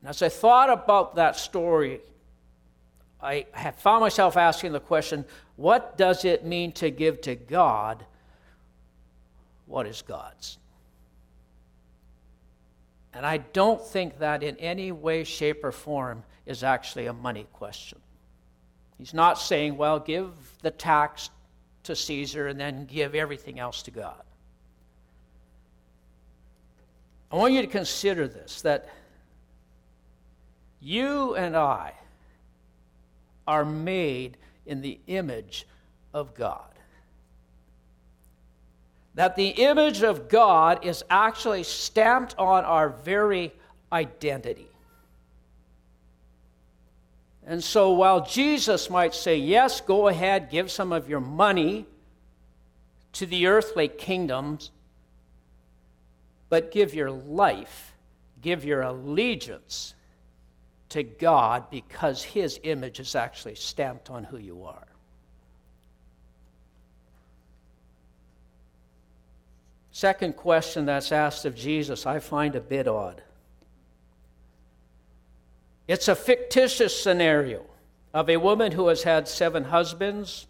And 0.00 0.10
as 0.10 0.22
I 0.22 0.28
thought 0.28 0.70
about 0.70 1.16
that 1.16 1.36
story, 1.36 2.00
I 3.20 3.46
have 3.52 3.76
found 3.76 4.00
myself 4.00 4.36
asking 4.36 4.72
the 4.72 4.80
question 4.80 5.24
what 5.56 5.96
does 5.96 6.24
it 6.24 6.44
mean 6.44 6.72
to 6.72 6.90
give 6.90 7.20
to 7.22 7.34
God 7.36 8.04
what 9.66 9.86
is 9.86 10.02
God's? 10.02 10.58
And 13.14 13.26
I 13.26 13.38
don't 13.38 13.84
think 13.84 14.18
that 14.18 14.42
in 14.42 14.56
any 14.56 14.90
way, 14.92 15.24
shape, 15.24 15.64
or 15.64 15.72
form 15.72 16.24
is 16.46 16.64
actually 16.64 17.06
a 17.06 17.12
money 17.12 17.46
question. 17.52 17.98
He's 18.98 19.12
not 19.12 19.38
saying, 19.38 19.76
well, 19.76 19.98
give 19.98 20.30
the 20.62 20.70
tax 20.70 21.30
to 21.84 21.96
Caesar 21.96 22.48
and 22.48 22.58
then 22.58 22.86
give 22.86 23.14
everything 23.14 23.58
else 23.58 23.82
to 23.82 23.90
God. 23.90 24.22
I 27.30 27.36
want 27.36 27.54
you 27.54 27.62
to 27.62 27.66
consider 27.66 28.28
this 28.28 28.62
that 28.62 28.88
you 30.80 31.34
and 31.34 31.56
I 31.56 31.94
are 33.46 33.64
made 33.64 34.36
in 34.66 34.82
the 34.82 35.00
image 35.06 35.66
of 36.12 36.34
God. 36.34 36.71
That 39.14 39.36
the 39.36 39.48
image 39.48 40.02
of 40.02 40.28
God 40.28 40.84
is 40.84 41.04
actually 41.10 41.64
stamped 41.64 42.34
on 42.38 42.64
our 42.64 42.88
very 42.88 43.52
identity. 43.92 44.68
And 47.46 47.62
so 47.62 47.90
while 47.92 48.24
Jesus 48.24 48.88
might 48.88 49.14
say, 49.14 49.36
Yes, 49.36 49.80
go 49.80 50.08
ahead, 50.08 50.50
give 50.50 50.70
some 50.70 50.92
of 50.92 51.08
your 51.08 51.20
money 51.20 51.86
to 53.14 53.26
the 53.26 53.46
earthly 53.46 53.88
kingdoms, 53.88 54.70
but 56.48 56.70
give 56.70 56.94
your 56.94 57.10
life, 57.10 57.94
give 58.40 58.64
your 58.64 58.82
allegiance 58.82 59.94
to 60.90 61.02
God 61.02 61.70
because 61.70 62.22
His 62.22 62.60
image 62.62 63.00
is 63.00 63.14
actually 63.14 63.54
stamped 63.54 64.10
on 64.10 64.24
who 64.24 64.38
you 64.38 64.64
are. 64.64 64.86
Second 70.02 70.34
question 70.34 70.86
that's 70.86 71.12
asked 71.12 71.44
of 71.44 71.54
Jesus, 71.54 72.06
I 72.06 72.18
find 72.18 72.56
a 72.56 72.60
bit 72.60 72.88
odd. 72.88 73.22
It's 75.86 76.08
a 76.08 76.16
fictitious 76.16 77.00
scenario 77.00 77.64
of 78.12 78.28
a 78.28 78.36
woman 78.36 78.72
who 78.72 78.88
has 78.88 79.04
had 79.04 79.28
seven 79.28 79.62
husbands, 79.62 80.48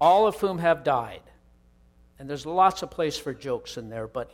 all 0.00 0.28
of 0.28 0.36
whom 0.36 0.58
have 0.58 0.84
died. 0.84 1.22
And 2.20 2.30
there's 2.30 2.46
lots 2.46 2.84
of 2.84 2.90
place 2.92 3.18
for 3.18 3.34
jokes 3.34 3.76
in 3.76 3.88
there, 3.88 4.06
but 4.06 4.32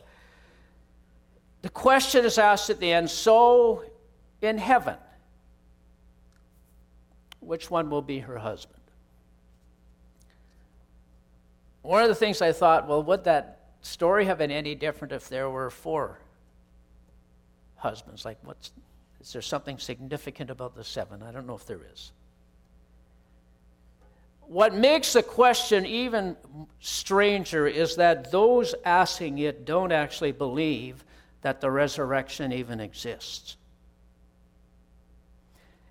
the 1.63 1.69
question 1.69 2.25
is 2.25 2.37
asked 2.37 2.69
at 2.69 2.79
the 2.79 2.91
end 2.91 3.09
so 3.09 3.83
in 4.43 4.59
heaven, 4.59 4.97
which 7.39 7.71
one 7.71 7.89
will 7.89 8.03
be 8.03 8.19
her 8.19 8.37
husband? 8.37 8.78
One 11.81 12.03
of 12.03 12.09
the 12.09 12.15
things 12.15 12.41
I 12.41 12.51
thought, 12.51 12.87
well, 12.87 13.01
would 13.03 13.23
that 13.23 13.59
story 13.81 14.25
have 14.25 14.37
been 14.37 14.51
any 14.51 14.75
different 14.75 15.13
if 15.13 15.29
there 15.29 15.49
were 15.49 15.69
four 15.69 16.19
husbands? 17.77 18.25
Like, 18.25 18.37
what's 18.43 18.71
is 19.21 19.33
there 19.33 19.41
something 19.41 19.77
significant 19.77 20.49
about 20.49 20.75
the 20.75 20.83
seven? 20.83 21.21
I 21.21 21.31
don't 21.31 21.45
know 21.45 21.55
if 21.55 21.65
there 21.65 21.81
is. 21.93 22.11
What 24.41 24.73
makes 24.73 25.13
the 25.13 25.21
question 25.21 25.85
even 25.85 26.35
stranger 26.79 27.67
is 27.67 27.95
that 27.97 28.31
those 28.31 28.73
asking 28.85 29.39
it 29.39 29.65
don't 29.65 29.91
actually 29.91 30.31
believe 30.31 31.03
that 31.41 31.61
the 31.61 31.69
resurrection 31.69 32.51
even 32.51 32.79
exists. 32.79 33.57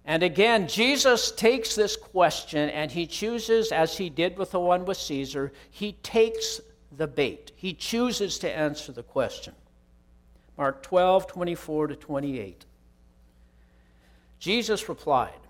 And 0.08 0.22
again, 0.22 0.68
Jesus 0.68 1.30
takes 1.30 1.74
this 1.74 1.94
question 1.94 2.70
and 2.70 2.90
he 2.90 3.06
chooses, 3.06 3.70
as 3.70 3.98
he 3.98 4.08
did 4.08 4.38
with 4.38 4.52
the 4.52 4.58
one 4.58 4.86
with 4.86 4.96
Caesar, 4.96 5.52
he 5.70 5.92
takes 6.02 6.62
the 6.96 7.06
bait. 7.06 7.52
He 7.54 7.74
chooses 7.74 8.38
to 8.38 8.50
answer 8.50 8.90
the 8.90 9.02
question. 9.02 9.52
Mark 10.56 10.82
12, 10.82 11.26
24 11.26 11.88
to 11.88 11.96
28. 11.96 12.64
Jesus 14.38 14.88
replied, 14.88 15.40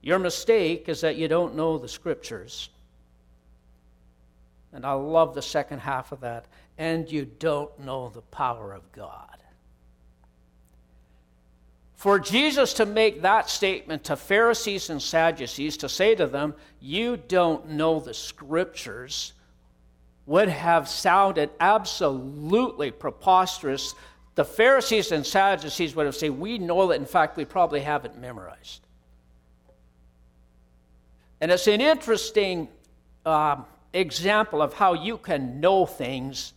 Your 0.00 0.18
mistake 0.18 0.88
is 0.88 1.02
that 1.02 1.16
you 1.16 1.28
don't 1.28 1.54
know 1.54 1.76
the 1.76 1.86
scriptures. 1.86 2.70
And 4.72 4.86
I 4.86 4.92
love 4.92 5.34
the 5.34 5.42
second 5.42 5.80
half 5.80 6.12
of 6.12 6.20
that. 6.20 6.46
And 6.78 7.12
you 7.12 7.26
don't 7.26 7.78
know 7.80 8.08
the 8.08 8.22
power 8.22 8.72
of 8.72 8.90
God. 8.92 9.37
For 11.98 12.18
Jesus 12.18 12.72
to 12.74 12.86
make 12.86 13.20
that 13.22 13.50
statement 13.50 14.04
to 14.04 14.16
Pharisees 14.16 14.88
and 14.88 15.02
Sadducees, 15.02 15.76
to 15.78 15.88
say 15.88 16.14
to 16.14 16.26
them, 16.26 16.54
You 16.80 17.18
don't 17.18 17.70
know 17.70 18.00
the 18.00 18.14
scriptures, 18.14 19.34
would 20.24 20.48
have 20.48 20.88
sounded 20.88 21.50
absolutely 21.60 22.90
preposterous 22.90 23.94
the 24.38 24.44
Pharisees 24.44 25.10
and 25.10 25.26
Sadducees 25.26 25.96
would 25.96 26.06
have 26.06 26.14
said, 26.14 26.30
We 26.30 26.58
know 26.58 26.86
that, 26.86 26.94
in 26.94 27.06
fact, 27.06 27.36
we 27.36 27.44
probably 27.44 27.80
haven't 27.80 28.20
memorized. 28.20 28.86
And 31.40 31.50
it's 31.50 31.66
an 31.66 31.80
interesting 31.80 32.68
uh, 33.26 33.56
example 33.92 34.62
of 34.62 34.74
how 34.74 34.92
you 34.92 35.18
can 35.18 35.58
know 35.58 35.86
things 35.86 36.52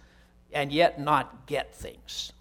and 0.54 0.72
yet 0.72 1.02
not 1.02 1.48
get 1.48 1.74
things. 1.74 2.34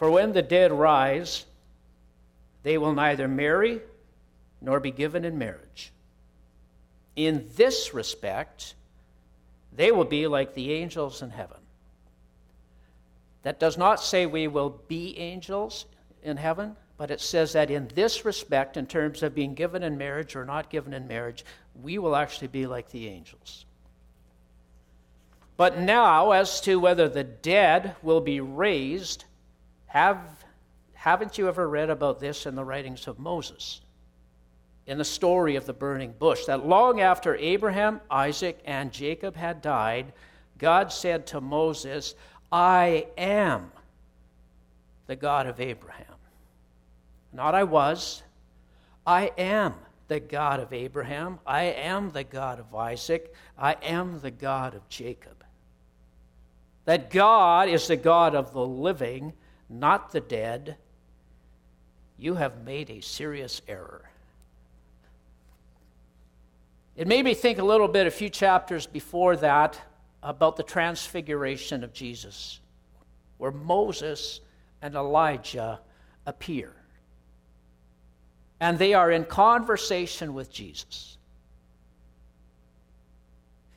For 0.00 0.10
when 0.10 0.32
the 0.32 0.40
dead 0.40 0.72
rise, 0.72 1.44
they 2.62 2.78
will 2.78 2.94
neither 2.94 3.28
marry 3.28 3.82
nor 4.62 4.80
be 4.80 4.92
given 4.92 5.26
in 5.26 5.36
marriage. 5.36 5.92
In 7.16 7.50
this 7.56 7.92
respect, 7.92 8.76
they 9.76 9.92
will 9.92 10.06
be 10.06 10.26
like 10.26 10.54
the 10.54 10.72
angels 10.72 11.20
in 11.20 11.28
heaven. 11.28 11.58
That 13.42 13.60
does 13.60 13.76
not 13.76 14.02
say 14.02 14.24
we 14.24 14.48
will 14.48 14.80
be 14.88 15.18
angels 15.18 15.84
in 16.22 16.38
heaven, 16.38 16.76
but 16.96 17.10
it 17.10 17.20
says 17.20 17.52
that 17.52 17.70
in 17.70 17.88
this 17.88 18.24
respect, 18.24 18.78
in 18.78 18.86
terms 18.86 19.22
of 19.22 19.34
being 19.34 19.52
given 19.52 19.82
in 19.82 19.98
marriage 19.98 20.34
or 20.34 20.46
not 20.46 20.70
given 20.70 20.94
in 20.94 21.08
marriage, 21.08 21.44
we 21.82 21.98
will 21.98 22.16
actually 22.16 22.48
be 22.48 22.66
like 22.66 22.88
the 22.88 23.06
angels. 23.06 23.66
But 25.58 25.78
now, 25.78 26.30
as 26.30 26.62
to 26.62 26.80
whether 26.80 27.06
the 27.06 27.24
dead 27.24 27.96
will 28.02 28.22
be 28.22 28.40
raised, 28.40 29.26
have, 29.90 30.18
haven't 30.94 31.38
you 31.38 31.46
ever 31.48 31.68
read 31.68 31.90
about 31.90 32.18
this 32.18 32.46
in 32.46 32.54
the 32.54 32.64
writings 32.64 33.06
of 33.06 33.18
Moses? 33.18 33.82
in 34.86 34.98
the 34.98 35.04
story 35.04 35.54
of 35.54 35.66
the 35.66 35.72
burning 35.72 36.12
bush 36.18 36.46
that 36.46 36.66
long 36.66 37.00
after 37.00 37.36
Abraham, 37.36 38.00
Isaac, 38.10 38.58
and 38.64 38.90
Jacob 38.90 39.36
had 39.36 39.62
died, 39.62 40.12
God 40.58 40.92
said 40.92 41.28
to 41.28 41.40
Moses, 41.40 42.16
I 42.50 43.06
am 43.16 43.70
the 45.06 45.14
God 45.14 45.46
of 45.46 45.60
Abraham. 45.60 46.06
Not 47.32 47.54
I 47.54 47.62
was, 47.62 48.24
I 49.06 49.30
am 49.38 49.74
the 50.08 50.18
God 50.18 50.58
of 50.58 50.72
Abraham. 50.72 51.38
I 51.46 51.62
am 51.62 52.10
the 52.10 52.24
God 52.24 52.58
of 52.58 52.74
Isaac. 52.74 53.32
I 53.56 53.74
am 53.82 54.18
the 54.20 54.32
God 54.32 54.74
of 54.74 54.88
Jacob. 54.88 55.44
That 56.84 57.10
God 57.10 57.68
is 57.68 57.86
the 57.86 57.96
God 57.96 58.34
of 58.34 58.52
the 58.52 58.66
living, 58.66 59.34
not 59.70 60.10
the 60.10 60.20
dead. 60.20 60.76
You 62.18 62.34
have 62.34 62.64
made 62.64 62.90
a 62.90 63.00
serious 63.00 63.62
error. 63.68 64.10
It 66.96 67.06
made 67.06 67.24
me 67.24 67.32
think 67.34 67.58
a 67.58 67.64
little 67.64 67.88
bit, 67.88 68.06
a 68.06 68.10
few 68.10 68.28
chapters 68.28 68.86
before 68.86 69.36
that, 69.36 69.80
about 70.22 70.56
the 70.56 70.62
transfiguration 70.62 71.82
of 71.82 71.94
Jesus, 71.94 72.60
where 73.38 73.52
Moses 73.52 74.40
and 74.82 74.94
Elijah 74.94 75.80
appear. 76.26 76.72
And 78.58 78.78
they 78.78 78.92
are 78.92 79.10
in 79.10 79.24
conversation 79.24 80.34
with 80.34 80.52
Jesus. 80.52 81.16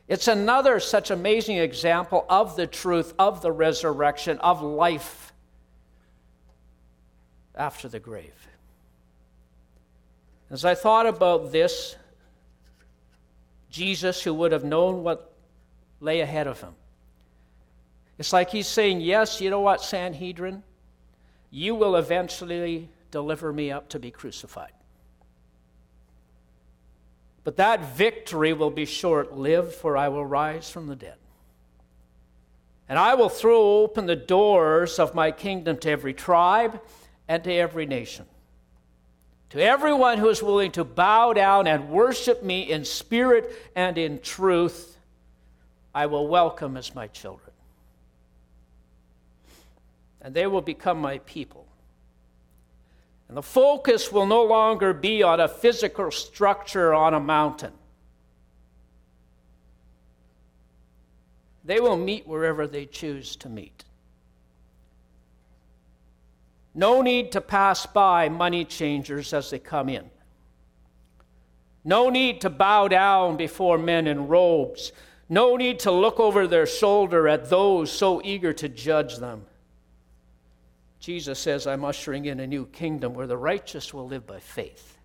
It's 0.09 0.27
another 0.27 0.81
such 0.81 1.11
amazing 1.11 1.57
example 1.57 2.25
of 2.27 2.57
the 2.57 2.67
truth 2.67 3.13
of 3.17 3.41
the 3.41 3.53
resurrection, 3.53 4.37
of 4.39 4.61
life 4.61 5.32
after 7.55 7.87
the 7.87 7.99
grave. 7.99 8.47
As 10.49 10.65
I 10.65 10.75
thought 10.75 11.07
about 11.07 11.51
this, 11.51 11.95
Jesus 13.69 14.21
who 14.21 14.33
would 14.35 14.51
have 14.51 14.63
known 14.63 15.03
what 15.03 15.33
lay 15.99 16.21
ahead 16.21 16.47
of 16.47 16.61
him. 16.61 16.75
It's 18.19 18.31
like 18.31 18.51
he's 18.51 18.67
saying, 18.67 19.01
Yes, 19.01 19.41
you 19.41 19.49
know 19.49 19.61
what, 19.61 19.81
Sanhedrin? 19.81 20.63
You 21.49 21.75
will 21.75 21.95
eventually 21.95 22.89
deliver 23.09 23.51
me 23.51 23.71
up 23.71 23.89
to 23.89 23.99
be 23.99 24.11
crucified. 24.11 24.73
But 27.43 27.57
that 27.57 27.95
victory 27.95 28.53
will 28.53 28.71
be 28.71 28.85
short 28.85 29.33
lived, 29.33 29.73
for 29.73 29.97
I 29.97 30.09
will 30.09 30.25
rise 30.25 30.69
from 30.69 30.87
the 30.87 30.95
dead. 30.95 31.17
And 32.87 32.97
I 32.99 33.15
will 33.15 33.29
throw 33.29 33.81
open 33.81 34.05
the 34.05 34.15
doors 34.15 34.99
of 34.99 35.15
my 35.15 35.31
kingdom 35.31 35.77
to 35.77 35.89
every 35.89 36.13
tribe 36.13 36.79
and 37.27 37.43
to 37.43 37.53
every 37.53 37.85
nation. 37.85 38.25
To 39.51 39.63
everyone 39.63 40.17
who 40.17 40.29
is 40.29 40.41
willing 40.41 40.71
to 40.71 40.83
bow 40.83 41.33
down 41.33 41.67
and 41.67 41.89
worship 41.89 42.43
me 42.43 42.71
in 42.71 42.85
spirit 42.85 43.53
and 43.75 43.97
in 43.97 44.19
truth, 44.19 44.97
I 45.93 46.07
will 46.07 46.27
welcome 46.27 46.75
as 46.75 46.95
my 46.95 47.07
children. 47.07 47.51
And 50.21 50.33
they 50.33 50.47
will 50.47 50.61
become 50.61 50.99
my 50.99 51.19
people. 51.19 51.67
And 53.27 53.37
the 53.37 53.43
focus 53.43 54.11
will 54.11 54.25
no 54.25 54.43
longer 54.43 54.93
be 54.93 55.21
on 55.21 55.39
a 55.39 55.47
physical 55.47 56.11
structure 56.11 56.93
on 56.93 57.13
a 57.13 57.19
mountain. 57.19 57.73
They 61.63 61.79
will 61.79 61.97
meet 61.97 62.27
wherever 62.27 62.67
they 62.67 62.85
choose 62.85 63.35
to 63.37 63.49
meet. 63.49 63.85
No 66.75 67.01
need 67.01 67.31
to 67.33 67.41
pass 67.41 67.85
by 67.85 68.29
money 68.29 68.65
changers 68.65 69.33
as 69.33 69.49
they 69.49 69.59
come 69.59 69.89
in. 69.89 70.09
No 71.83 72.09
need 72.09 72.41
to 72.41 72.49
bow 72.49 72.87
down 72.87 73.37
before 73.37 73.77
men 73.77 74.07
in 74.07 74.27
robes. 74.27 74.91
No 75.29 75.55
need 75.55 75.79
to 75.79 75.91
look 75.91 76.19
over 76.19 76.47
their 76.47 76.65
shoulder 76.65 77.27
at 77.27 77.49
those 77.49 77.91
so 77.91 78.21
eager 78.23 78.53
to 78.53 78.69
judge 78.69 79.17
them. 79.17 79.45
Jesus 80.99 81.37
says, 81.37 81.67
I'm 81.67 81.83
ushering 81.83 82.25
in 82.25 82.39
a 82.39 82.47
new 82.47 82.65
kingdom 82.67 83.13
where 83.13 83.27
the 83.27 83.37
righteous 83.37 83.93
will 83.93 84.07
live 84.07 84.25
by 84.25 84.39
faith. 84.39 84.97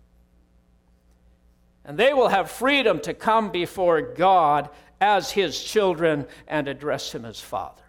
And 1.83 1.97
they 1.97 2.13
will 2.13 2.29
have 2.29 2.49
freedom 2.49 2.99
to 3.01 3.13
come 3.13 3.51
before 3.51 4.01
God 4.01 4.69
as 5.01 5.31
his 5.31 5.61
children 5.61 6.25
and 6.47 6.67
address 6.67 7.13
him 7.13 7.25
as 7.25 7.39
Father. 7.39 7.83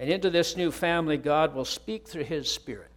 And 0.00 0.08
into 0.08 0.30
this 0.30 0.56
new 0.56 0.70
family, 0.70 1.18
God 1.18 1.54
will 1.54 1.66
speak 1.66 2.08
through 2.08 2.24
his 2.24 2.50
Spirit. 2.50 2.90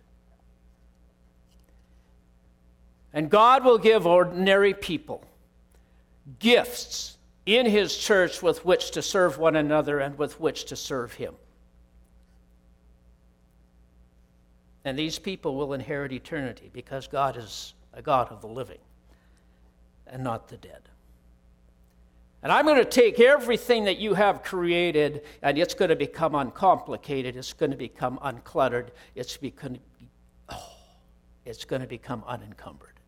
And 3.11 3.29
God 3.29 3.65
will 3.65 3.77
give 3.77 4.07
ordinary 4.07 4.73
people 4.73 5.21
gifts 6.39 7.17
in 7.45 7.65
his 7.65 7.97
church 7.97 8.41
with 8.41 8.63
which 8.63 8.91
to 8.91 9.01
serve 9.01 9.37
one 9.37 9.57
another 9.57 9.99
and 9.99 10.17
with 10.17 10.39
which 10.39 10.63
to 10.65 10.77
serve 10.77 11.11
him. 11.11 11.35
And 14.85 14.97
these 14.97 15.19
people 15.19 15.55
will 15.55 15.73
inherit 15.73 16.13
eternity 16.13 16.69
because 16.71 17.07
God 17.07 17.35
is 17.35 17.73
a 17.91 18.01
God 18.01 18.31
of 18.31 18.39
the 18.39 18.47
living 18.47 18.79
and 20.07 20.23
not 20.23 20.47
the 20.47 20.57
dead. 20.57 20.87
And 22.43 22.51
I'm 22.51 22.65
going 22.65 22.77
to 22.77 22.85
take 22.85 23.21
everything 23.21 23.85
that 23.85 23.99
you 23.99 24.15
have 24.15 24.43
created 24.43 25.23
and 25.41 25.57
it's 25.57 25.73
going 25.73 25.89
to 25.89 25.95
become 25.95 26.35
uncomplicated, 26.35 27.37
it's 27.37 27.53
going 27.53 27.71
to 27.71 27.77
become 27.77 28.19
uncluttered, 28.21 28.89
it's, 29.15 29.37
become, 29.37 29.77
oh, 30.49 30.75
it's 31.45 31.63
going 31.63 31.81
to 31.81 31.87
become 31.87 32.21
unencumbered. 32.27 32.99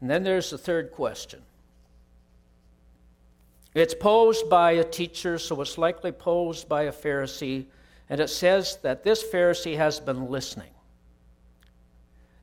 And 0.00 0.08
then 0.08 0.22
there's 0.22 0.50
the 0.50 0.58
third 0.58 0.92
question. 0.92 1.42
It's 3.74 3.94
posed 3.94 4.48
by 4.48 4.72
a 4.72 4.84
teacher, 4.84 5.38
so 5.38 5.60
it's 5.60 5.78
likely 5.78 6.12
posed 6.12 6.68
by 6.68 6.82
a 6.82 6.92
Pharisee, 6.92 7.66
and 8.08 8.20
it 8.20 8.28
says 8.28 8.78
that 8.82 9.02
this 9.02 9.22
Pharisee 9.22 9.76
has 9.76 9.98
been 9.98 10.30
listening 10.30 10.70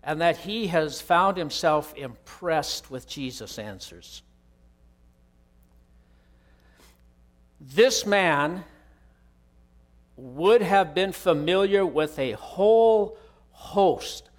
and 0.07 0.21
that 0.21 0.37
he 0.37 0.67
has 0.67 1.01
found 1.01 1.37
himself 1.37 1.93
impressed 1.95 2.89
with 2.89 3.07
Jesus' 3.07 3.59
answers. 3.59 4.23
This 7.59 8.05
man 8.05 8.63
would 10.15 10.61
have 10.61 10.95
been 10.95 11.11
familiar 11.11 11.85
with 11.85 12.17
a 12.17 12.31
whole 12.31 13.17
host 13.51 14.29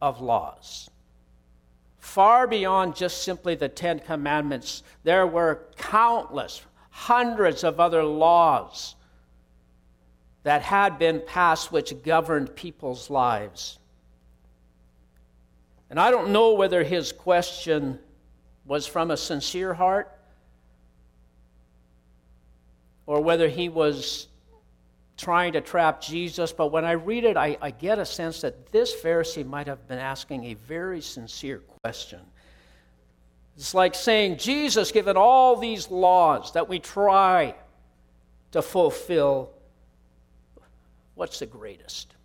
of 0.00 0.20
laws 0.20 0.90
far 1.96 2.46
beyond 2.46 2.94
just 2.94 3.24
simply 3.24 3.54
the 3.56 3.68
Ten 3.68 3.98
Commandments. 3.98 4.82
There 5.02 5.26
were 5.26 5.62
countless, 5.76 6.62
hundreds 6.90 7.64
of 7.64 7.80
other 7.80 8.04
laws 8.04 8.94
that 10.42 10.62
had 10.62 10.98
been 10.98 11.22
passed 11.26 11.72
which 11.72 12.02
governed 12.04 12.54
people's 12.54 13.08
lives. 13.08 13.78
And 15.94 16.00
I 16.00 16.10
don't 16.10 16.30
know 16.30 16.54
whether 16.54 16.82
his 16.82 17.12
question 17.12 18.00
was 18.66 18.84
from 18.84 19.12
a 19.12 19.16
sincere 19.16 19.72
heart 19.72 20.10
or 23.06 23.20
whether 23.20 23.48
he 23.48 23.68
was 23.68 24.26
trying 25.16 25.52
to 25.52 25.60
trap 25.60 26.00
Jesus, 26.00 26.50
but 26.50 26.72
when 26.72 26.84
I 26.84 26.94
read 26.94 27.22
it, 27.22 27.36
I, 27.36 27.56
I, 27.62 27.70
get 27.70 28.00
a 28.00 28.04
sense 28.04 28.40
that 28.40 28.72
this 28.72 28.92
Pharisee 28.92 29.46
might 29.46 29.68
have 29.68 29.86
been 29.86 30.00
asking 30.00 30.46
a 30.46 30.54
very 30.54 31.00
sincere 31.00 31.62
question. 31.84 32.22
It's 33.56 33.72
like 33.72 33.94
saying, 33.94 34.38
Jesus, 34.38 34.90
given 34.90 35.16
all 35.16 35.54
these 35.54 35.92
laws 35.92 36.54
that 36.54 36.68
we 36.68 36.80
try 36.80 37.54
to 38.50 38.62
fulfill, 38.62 39.52
what's 41.14 41.38
the 41.38 41.46
greatest? 41.46 42.16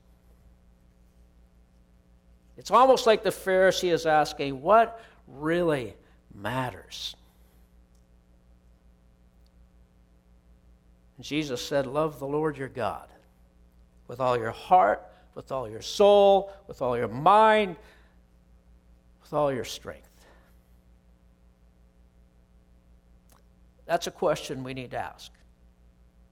It's 2.59 2.71
almost 2.71 3.07
like 3.07 3.23
the 3.23 3.29
Pharisee 3.29 3.93
is 3.93 4.05
asking, 4.05 4.61
what 4.61 5.01
really 5.27 5.95
matters? 6.35 7.15
And 11.15 11.25
Jesus 11.25 11.65
said, 11.65 11.87
Love 11.87 12.19
the 12.19 12.27
Lord 12.27 12.57
your 12.57 12.67
God 12.67 13.07
with 14.09 14.19
all 14.19 14.37
your 14.37 14.51
heart, 14.51 15.09
with 15.35 15.53
all 15.53 15.69
your 15.69 15.81
soul, 15.81 16.51
with 16.67 16.81
all 16.81 16.97
your 16.97 17.07
mind, 17.07 17.77
with 19.21 19.33
all 19.33 19.53
your 19.53 19.63
strength. 19.63 20.09
That's 23.85 24.07
a 24.07 24.11
question 24.11 24.65
we 24.65 24.73
need 24.73 24.91
to 24.91 24.97
ask. 24.97 25.31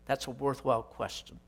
That's 0.07 0.27
a 0.27 0.31
worthwhile 0.31 0.83
question. 0.83 1.39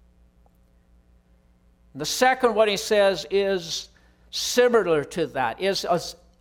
And 1.91 2.01
the 2.01 2.05
second 2.05 2.55
one 2.55 2.69
he 2.69 2.77
says 2.77 3.25
is 3.29 3.89
similar 4.31 5.03
to 5.03 5.27
that, 5.27 5.61
is 5.61 5.85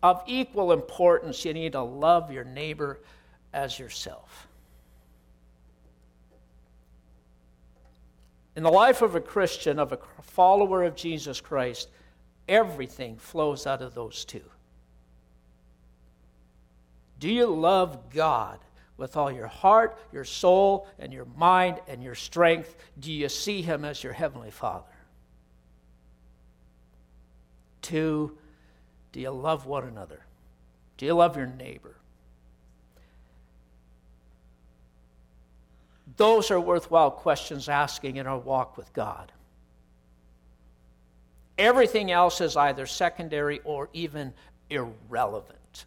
of 0.02 0.22
equal 0.26 0.72
importance. 0.72 1.44
You 1.44 1.54
need 1.54 1.72
to 1.72 1.82
love 1.82 2.30
your 2.30 2.44
neighbor 2.44 3.00
as 3.52 3.78
yourself. 3.78 4.46
In 8.56 8.62
the 8.64 8.70
life 8.70 9.02
of 9.02 9.14
a 9.14 9.20
Christian, 9.20 9.78
of 9.78 9.92
a 9.92 9.98
follower 10.22 10.82
of 10.82 10.96
Jesus 10.96 11.40
Christ, 11.40 11.88
everything 12.48 13.16
flows 13.16 13.66
out 13.66 13.82
of 13.82 13.94
those 13.94 14.24
two. 14.24 14.42
Do 17.20 17.28
you 17.28 17.46
love 17.46 18.10
God 18.10 18.58
with 18.96 19.16
all 19.16 19.30
your 19.30 19.46
heart, 19.46 19.98
your 20.12 20.24
soul, 20.24 20.88
and 20.98 21.12
your 21.12 21.26
mind 21.36 21.80
and 21.86 22.02
your 22.02 22.16
strength? 22.16 22.76
Do 22.98 23.12
you 23.12 23.28
see 23.28 23.62
Him 23.62 23.84
as 23.84 24.02
your 24.02 24.12
Heavenly 24.12 24.50
Father? 24.50 24.84
Two, 27.88 28.36
do 29.12 29.20
you 29.20 29.30
love 29.30 29.64
one 29.64 29.84
another? 29.84 30.20
Do 30.98 31.06
you 31.06 31.14
love 31.14 31.38
your 31.38 31.46
neighbor? 31.46 31.96
Those 36.18 36.50
are 36.50 36.60
worthwhile 36.60 37.10
questions 37.10 37.66
asking 37.66 38.16
in 38.16 38.26
our 38.26 38.36
walk 38.36 38.76
with 38.76 38.92
God. 38.92 39.32
Everything 41.56 42.10
else 42.10 42.42
is 42.42 42.58
either 42.58 42.84
secondary 42.84 43.60
or 43.64 43.88
even 43.94 44.34
irrelevant. 44.68 45.86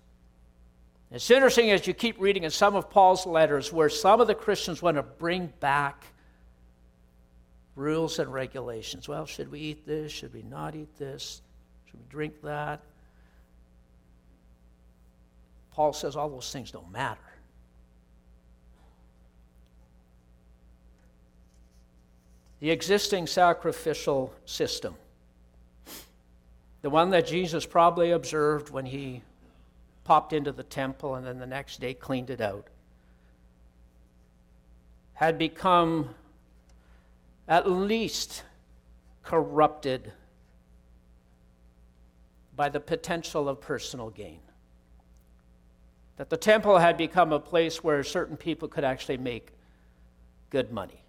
It's 1.11 1.29
interesting 1.29 1.69
as 1.69 1.85
you 1.85 1.93
keep 1.93 2.19
reading 2.19 2.45
in 2.45 2.51
some 2.51 2.75
of 2.75 2.89
Paul's 2.89 3.27
letters 3.27 3.71
where 3.71 3.89
some 3.89 4.19
of 4.19 4.25
the 4.25 4.33
Christians 4.33 4.81
want 4.81 4.97
to 4.97 5.03
bring 5.03 5.53
back 5.59 6.03
rules 7.75 8.17
and 8.17 8.33
regulations. 8.33 9.07
Well, 9.07 9.27
should 9.27 9.51
we 9.51 9.59
eat 9.59 9.85
this? 9.85 10.11
Should 10.11 10.33
we 10.33 10.41
not 10.41 10.73
eat 10.73 10.97
this? 10.97 11.43
Should 11.91 11.99
we 11.99 12.05
drink 12.09 12.41
that? 12.41 12.81
Paul 15.71 15.93
says 15.93 16.15
all 16.15 16.29
those 16.29 16.51
things 16.51 16.71
don't 16.71 16.91
matter. 16.91 17.31
the 22.61 22.69
existing 22.69 23.25
sacrificial 23.25 24.33
system, 24.45 24.95
the 26.83 26.89
one 26.91 27.09
that 27.09 27.25
Jesus 27.25 27.65
probably 27.65 28.11
observed 28.11 28.69
when 28.69 28.85
he 28.85 29.23
popped 30.03 30.31
into 30.31 30.51
the 30.51 30.63
temple 30.63 31.15
and 31.15 31.25
then 31.25 31.39
the 31.39 31.47
next 31.47 31.81
day 31.81 31.95
cleaned 31.95 32.29
it 32.29 32.39
out, 32.39 32.67
had 35.13 35.39
become 35.39 36.13
at 37.47 37.69
least 37.69 38.43
corrupted 39.23 40.13
by 42.55 42.69
the 42.69 42.79
potential 42.79 43.47
of 43.47 43.61
personal 43.61 44.09
gain. 44.09 44.39
That 46.17 46.29
the 46.29 46.37
temple 46.37 46.77
had 46.77 46.97
become 46.97 47.31
a 47.31 47.39
place 47.39 47.83
where 47.83 48.03
certain 48.03 48.37
people 48.37 48.67
could 48.67 48.83
actually 48.83 49.17
make 49.17 49.51
good 50.49 50.71
money. 50.71 51.03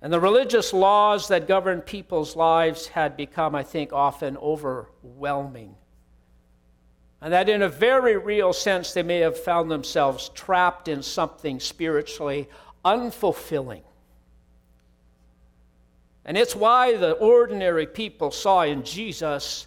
And 0.00 0.12
the 0.12 0.18
religious 0.18 0.72
laws 0.72 1.28
that 1.28 1.46
govern 1.46 1.80
people's 1.80 2.34
lives 2.34 2.88
had 2.88 3.16
become, 3.16 3.54
I 3.54 3.62
think, 3.62 3.92
often 3.92 4.36
overwhelming. 4.36 5.76
And 7.20 7.32
that 7.32 7.48
in 7.48 7.62
a 7.62 7.68
very 7.68 8.16
real 8.16 8.52
sense, 8.52 8.92
they 8.92 9.04
may 9.04 9.18
have 9.18 9.38
found 9.38 9.70
themselves 9.70 10.30
trapped 10.30 10.88
in 10.88 11.04
something 11.04 11.60
spiritually 11.60 12.48
unfulfilling. 12.84 13.82
And 16.24 16.38
it's 16.38 16.54
why 16.54 16.96
the 16.96 17.12
ordinary 17.12 17.86
people 17.86 18.30
saw 18.30 18.62
in 18.62 18.84
Jesus 18.84 19.66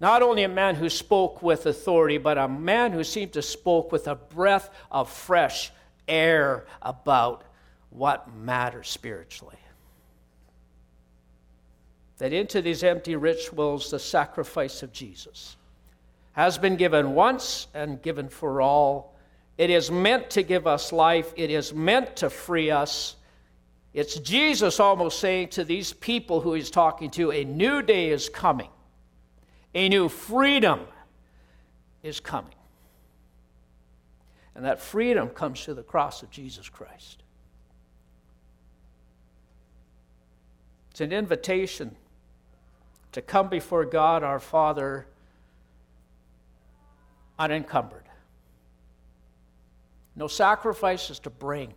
not 0.00 0.22
only 0.22 0.44
a 0.44 0.48
man 0.48 0.76
who 0.76 0.88
spoke 0.88 1.42
with 1.42 1.66
authority, 1.66 2.18
but 2.18 2.38
a 2.38 2.46
man 2.46 2.92
who 2.92 3.02
seemed 3.02 3.32
to 3.32 3.42
spoke 3.42 3.90
with 3.90 4.06
a 4.06 4.14
breath 4.14 4.70
of 4.92 5.10
fresh 5.10 5.72
air 6.06 6.66
about 6.80 7.42
what 7.90 8.32
matters 8.32 8.88
spiritually. 8.88 9.58
That 12.18 12.32
into 12.32 12.62
these 12.62 12.84
empty 12.84 13.16
rituals, 13.16 13.90
the 13.90 13.98
sacrifice 13.98 14.82
of 14.82 14.92
Jesus 14.92 15.56
has 16.32 16.58
been 16.58 16.76
given 16.76 17.14
once 17.14 17.66
and 17.74 18.00
given 18.00 18.28
for 18.28 18.60
all. 18.60 19.16
It 19.56 19.70
is 19.70 19.90
meant 19.90 20.30
to 20.30 20.44
give 20.44 20.68
us 20.68 20.92
life, 20.92 21.32
it 21.36 21.50
is 21.50 21.74
meant 21.74 22.16
to 22.16 22.30
free 22.30 22.70
us. 22.70 23.16
It's 23.94 24.16
Jesus 24.16 24.80
almost 24.80 25.18
saying 25.18 25.48
to 25.50 25.64
these 25.64 25.92
people 25.92 26.40
who 26.40 26.54
he's 26.54 26.70
talking 26.70 27.10
to, 27.12 27.32
a 27.32 27.44
new 27.44 27.82
day 27.82 28.10
is 28.10 28.28
coming, 28.28 28.70
a 29.74 29.88
new 29.88 30.08
freedom 30.08 30.80
is 32.02 32.20
coming. 32.20 32.54
And 34.54 34.64
that 34.64 34.80
freedom 34.80 35.28
comes 35.28 35.64
through 35.64 35.74
the 35.74 35.82
cross 35.82 36.22
of 36.22 36.30
Jesus 36.30 36.68
Christ. 36.68 37.22
It's 40.90 41.00
an 41.00 41.12
invitation 41.12 41.94
to 43.12 43.22
come 43.22 43.48
before 43.48 43.84
God 43.84 44.24
our 44.24 44.40
Father 44.40 45.06
unencumbered. 47.38 48.02
No 50.16 50.26
sacrifices 50.26 51.20
to 51.20 51.30
bring, 51.30 51.72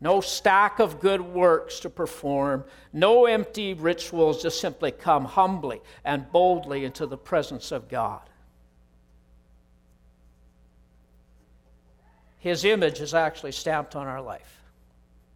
no 0.00 0.20
stack 0.20 0.78
of 0.78 1.00
good 1.00 1.20
works 1.20 1.80
to 1.80 1.90
perform, 1.90 2.64
no 2.92 3.26
empty 3.26 3.74
rituals, 3.74 4.42
just 4.42 4.60
simply 4.60 4.90
come 4.90 5.24
humbly 5.24 5.80
and 6.04 6.30
boldly 6.30 6.84
into 6.84 7.06
the 7.06 7.16
presence 7.16 7.72
of 7.72 7.88
God. 7.88 8.28
His 12.38 12.64
image 12.64 13.00
is 13.00 13.14
actually 13.14 13.52
stamped 13.52 13.96
on 13.96 14.06
our 14.06 14.20
life. 14.20 14.60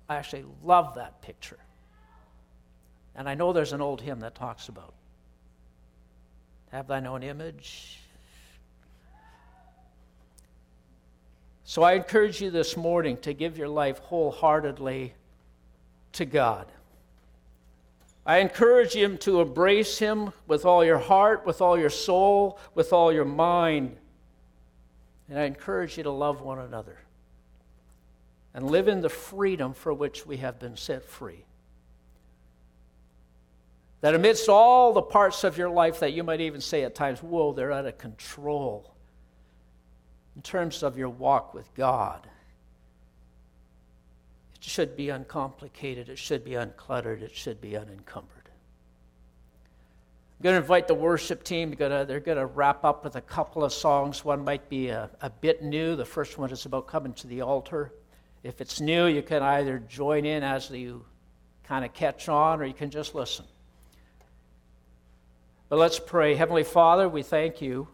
I 0.08 0.16
actually 0.16 0.44
love 0.62 0.94
that 0.96 1.22
picture. 1.22 1.58
And 3.16 3.28
I 3.28 3.34
know 3.34 3.52
there's 3.52 3.72
an 3.72 3.80
old 3.80 4.00
hymn 4.00 4.20
that 4.20 4.34
talks 4.34 4.68
about 4.68 4.94
have 6.72 6.86
thine 6.86 7.06
own 7.06 7.22
image. 7.22 7.99
So 11.70 11.84
I 11.84 11.92
encourage 11.92 12.42
you 12.42 12.50
this 12.50 12.76
morning 12.76 13.16
to 13.18 13.32
give 13.32 13.56
your 13.56 13.68
life 13.68 14.00
wholeheartedly 14.00 15.14
to 16.14 16.24
God. 16.24 16.66
I 18.26 18.38
encourage 18.38 18.96
you 18.96 19.16
to 19.18 19.40
embrace 19.40 19.96
Him 19.96 20.32
with 20.48 20.64
all 20.64 20.84
your 20.84 20.98
heart, 20.98 21.46
with 21.46 21.60
all 21.60 21.78
your 21.78 21.88
soul, 21.88 22.58
with 22.74 22.92
all 22.92 23.12
your 23.12 23.24
mind. 23.24 23.96
And 25.28 25.38
I 25.38 25.44
encourage 25.44 25.96
you 25.96 26.02
to 26.02 26.10
love 26.10 26.40
one 26.40 26.58
another 26.58 26.98
and 28.52 28.68
live 28.68 28.88
in 28.88 29.00
the 29.00 29.08
freedom 29.08 29.72
for 29.72 29.94
which 29.94 30.26
we 30.26 30.38
have 30.38 30.58
been 30.58 30.76
set 30.76 31.04
free. 31.04 31.44
That 34.00 34.16
amidst 34.16 34.48
all 34.48 34.92
the 34.92 35.02
parts 35.02 35.44
of 35.44 35.56
your 35.56 35.70
life 35.70 36.00
that 36.00 36.14
you 36.14 36.24
might 36.24 36.40
even 36.40 36.60
say 36.60 36.82
at 36.82 36.96
times, 36.96 37.22
whoa, 37.22 37.52
they're 37.52 37.70
out 37.70 37.86
of 37.86 37.96
control 37.96 38.92
in 40.36 40.42
terms 40.42 40.82
of 40.82 40.96
your 40.96 41.08
walk 41.08 41.54
with 41.54 41.72
God, 41.74 42.28
it 44.54 44.64
should 44.64 44.96
be 44.96 45.10
uncomplicated, 45.10 46.08
it 46.08 46.18
should 46.18 46.44
be 46.44 46.52
uncluttered, 46.52 47.22
it 47.22 47.34
should 47.34 47.60
be 47.60 47.76
unencumbered. 47.76 48.40
I'm 50.40 50.44
going 50.44 50.54
to 50.54 50.62
invite 50.62 50.88
the 50.88 50.94
worship 50.94 51.44
team. 51.44 51.74
They're 51.78 52.20
going 52.20 52.38
to 52.38 52.46
wrap 52.46 52.82
up 52.82 53.04
with 53.04 53.16
a 53.16 53.20
couple 53.20 53.62
of 53.62 53.74
songs. 53.74 54.24
One 54.24 54.42
might 54.42 54.70
be 54.70 54.88
a, 54.88 55.10
a 55.20 55.28
bit 55.28 55.62
new. 55.62 55.96
The 55.96 56.06
first 56.06 56.38
one 56.38 56.50
is 56.50 56.64
about 56.64 56.86
coming 56.86 57.12
to 57.12 57.26
the 57.26 57.42
altar. 57.42 57.92
If 58.42 58.62
it's 58.62 58.80
new, 58.80 59.04
you 59.04 59.20
can 59.20 59.42
either 59.42 59.80
join 59.80 60.24
in 60.24 60.42
as 60.42 60.70
you 60.70 61.04
kind 61.64 61.84
of 61.84 61.92
catch 61.92 62.30
on 62.30 62.62
or 62.62 62.64
you 62.64 62.72
can 62.72 62.88
just 62.88 63.14
listen. 63.14 63.44
But 65.68 65.78
let's 65.78 66.00
pray. 66.00 66.34
Heavenly 66.34 66.64
Father, 66.64 67.06
we 67.06 67.22
thank 67.22 67.60
you 67.60 67.86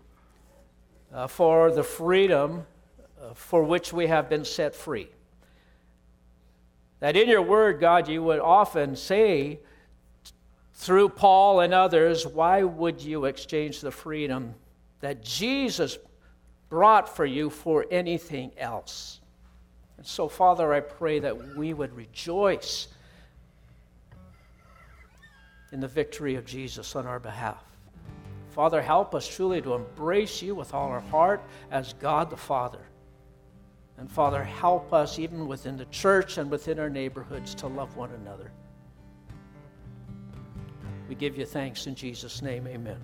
uh, 1.12 1.26
for 1.26 1.70
the 1.70 1.82
freedom 1.82 2.66
uh, 3.20 3.34
for 3.34 3.62
which 3.62 3.92
we 3.92 4.06
have 4.06 4.28
been 4.28 4.44
set 4.44 4.74
free. 4.74 5.08
That 7.00 7.16
in 7.16 7.28
your 7.28 7.42
word, 7.42 7.80
God, 7.80 8.08
you 8.08 8.22
would 8.22 8.40
often 8.40 8.96
say 8.96 9.60
through 10.74 11.10
Paul 11.10 11.60
and 11.60 11.72
others, 11.72 12.26
why 12.26 12.62
would 12.62 13.00
you 13.00 13.24
exchange 13.24 13.80
the 13.80 13.90
freedom 13.90 14.54
that 15.00 15.22
Jesus 15.22 15.98
brought 16.68 17.08
for 17.14 17.24
you 17.24 17.50
for 17.50 17.86
anything 17.90 18.52
else? 18.58 19.20
And 19.96 20.06
so, 20.06 20.28
Father, 20.28 20.72
I 20.72 20.80
pray 20.80 21.18
that 21.20 21.56
we 21.56 21.72
would 21.72 21.94
rejoice 21.96 22.88
in 25.72 25.80
the 25.80 25.88
victory 25.88 26.34
of 26.36 26.44
Jesus 26.44 26.94
on 26.94 27.06
our 27.06 27.18
behalf. 27.18 27.62
Father, 28.56 28.80
help 28.80 29.14
us 29.14 29.28
truly 29.28 29.60
to 29.60 29.74
embrace 29.74 30.40
you 30.40 30.54
with 30.54 30.72
all 30.72 30.88
our 30.88 31.00
heart 31.00 31.42
as 31.70 31.92
God 31.92 32.30
the 32.30 32.38
Father. 32.38 32.80
And 33.98 34.10
Father, 34.10 34.42
help 34.42 34.94
us 34.94 35.18
even 35.18 35.46
within 35.46 35.76
the 35.76 35.84
church 35.86 36.38
and 36.38 36.50
within 36.50 36.78
our 36.78 36.88
neighborhoods 36.88 37.54
to 37.56 37.66
love 37.66 37.98
one 37.98 38.12
another. 38.12 38.50
We 41.06 41.14
give 41.16 41.36
you 41.36 41.44
thanks 41.44 41.86
in 41.86 41.94
Jesus' 41.94 42.40
name. 42.40 42.66
Amen. 42.66 42.96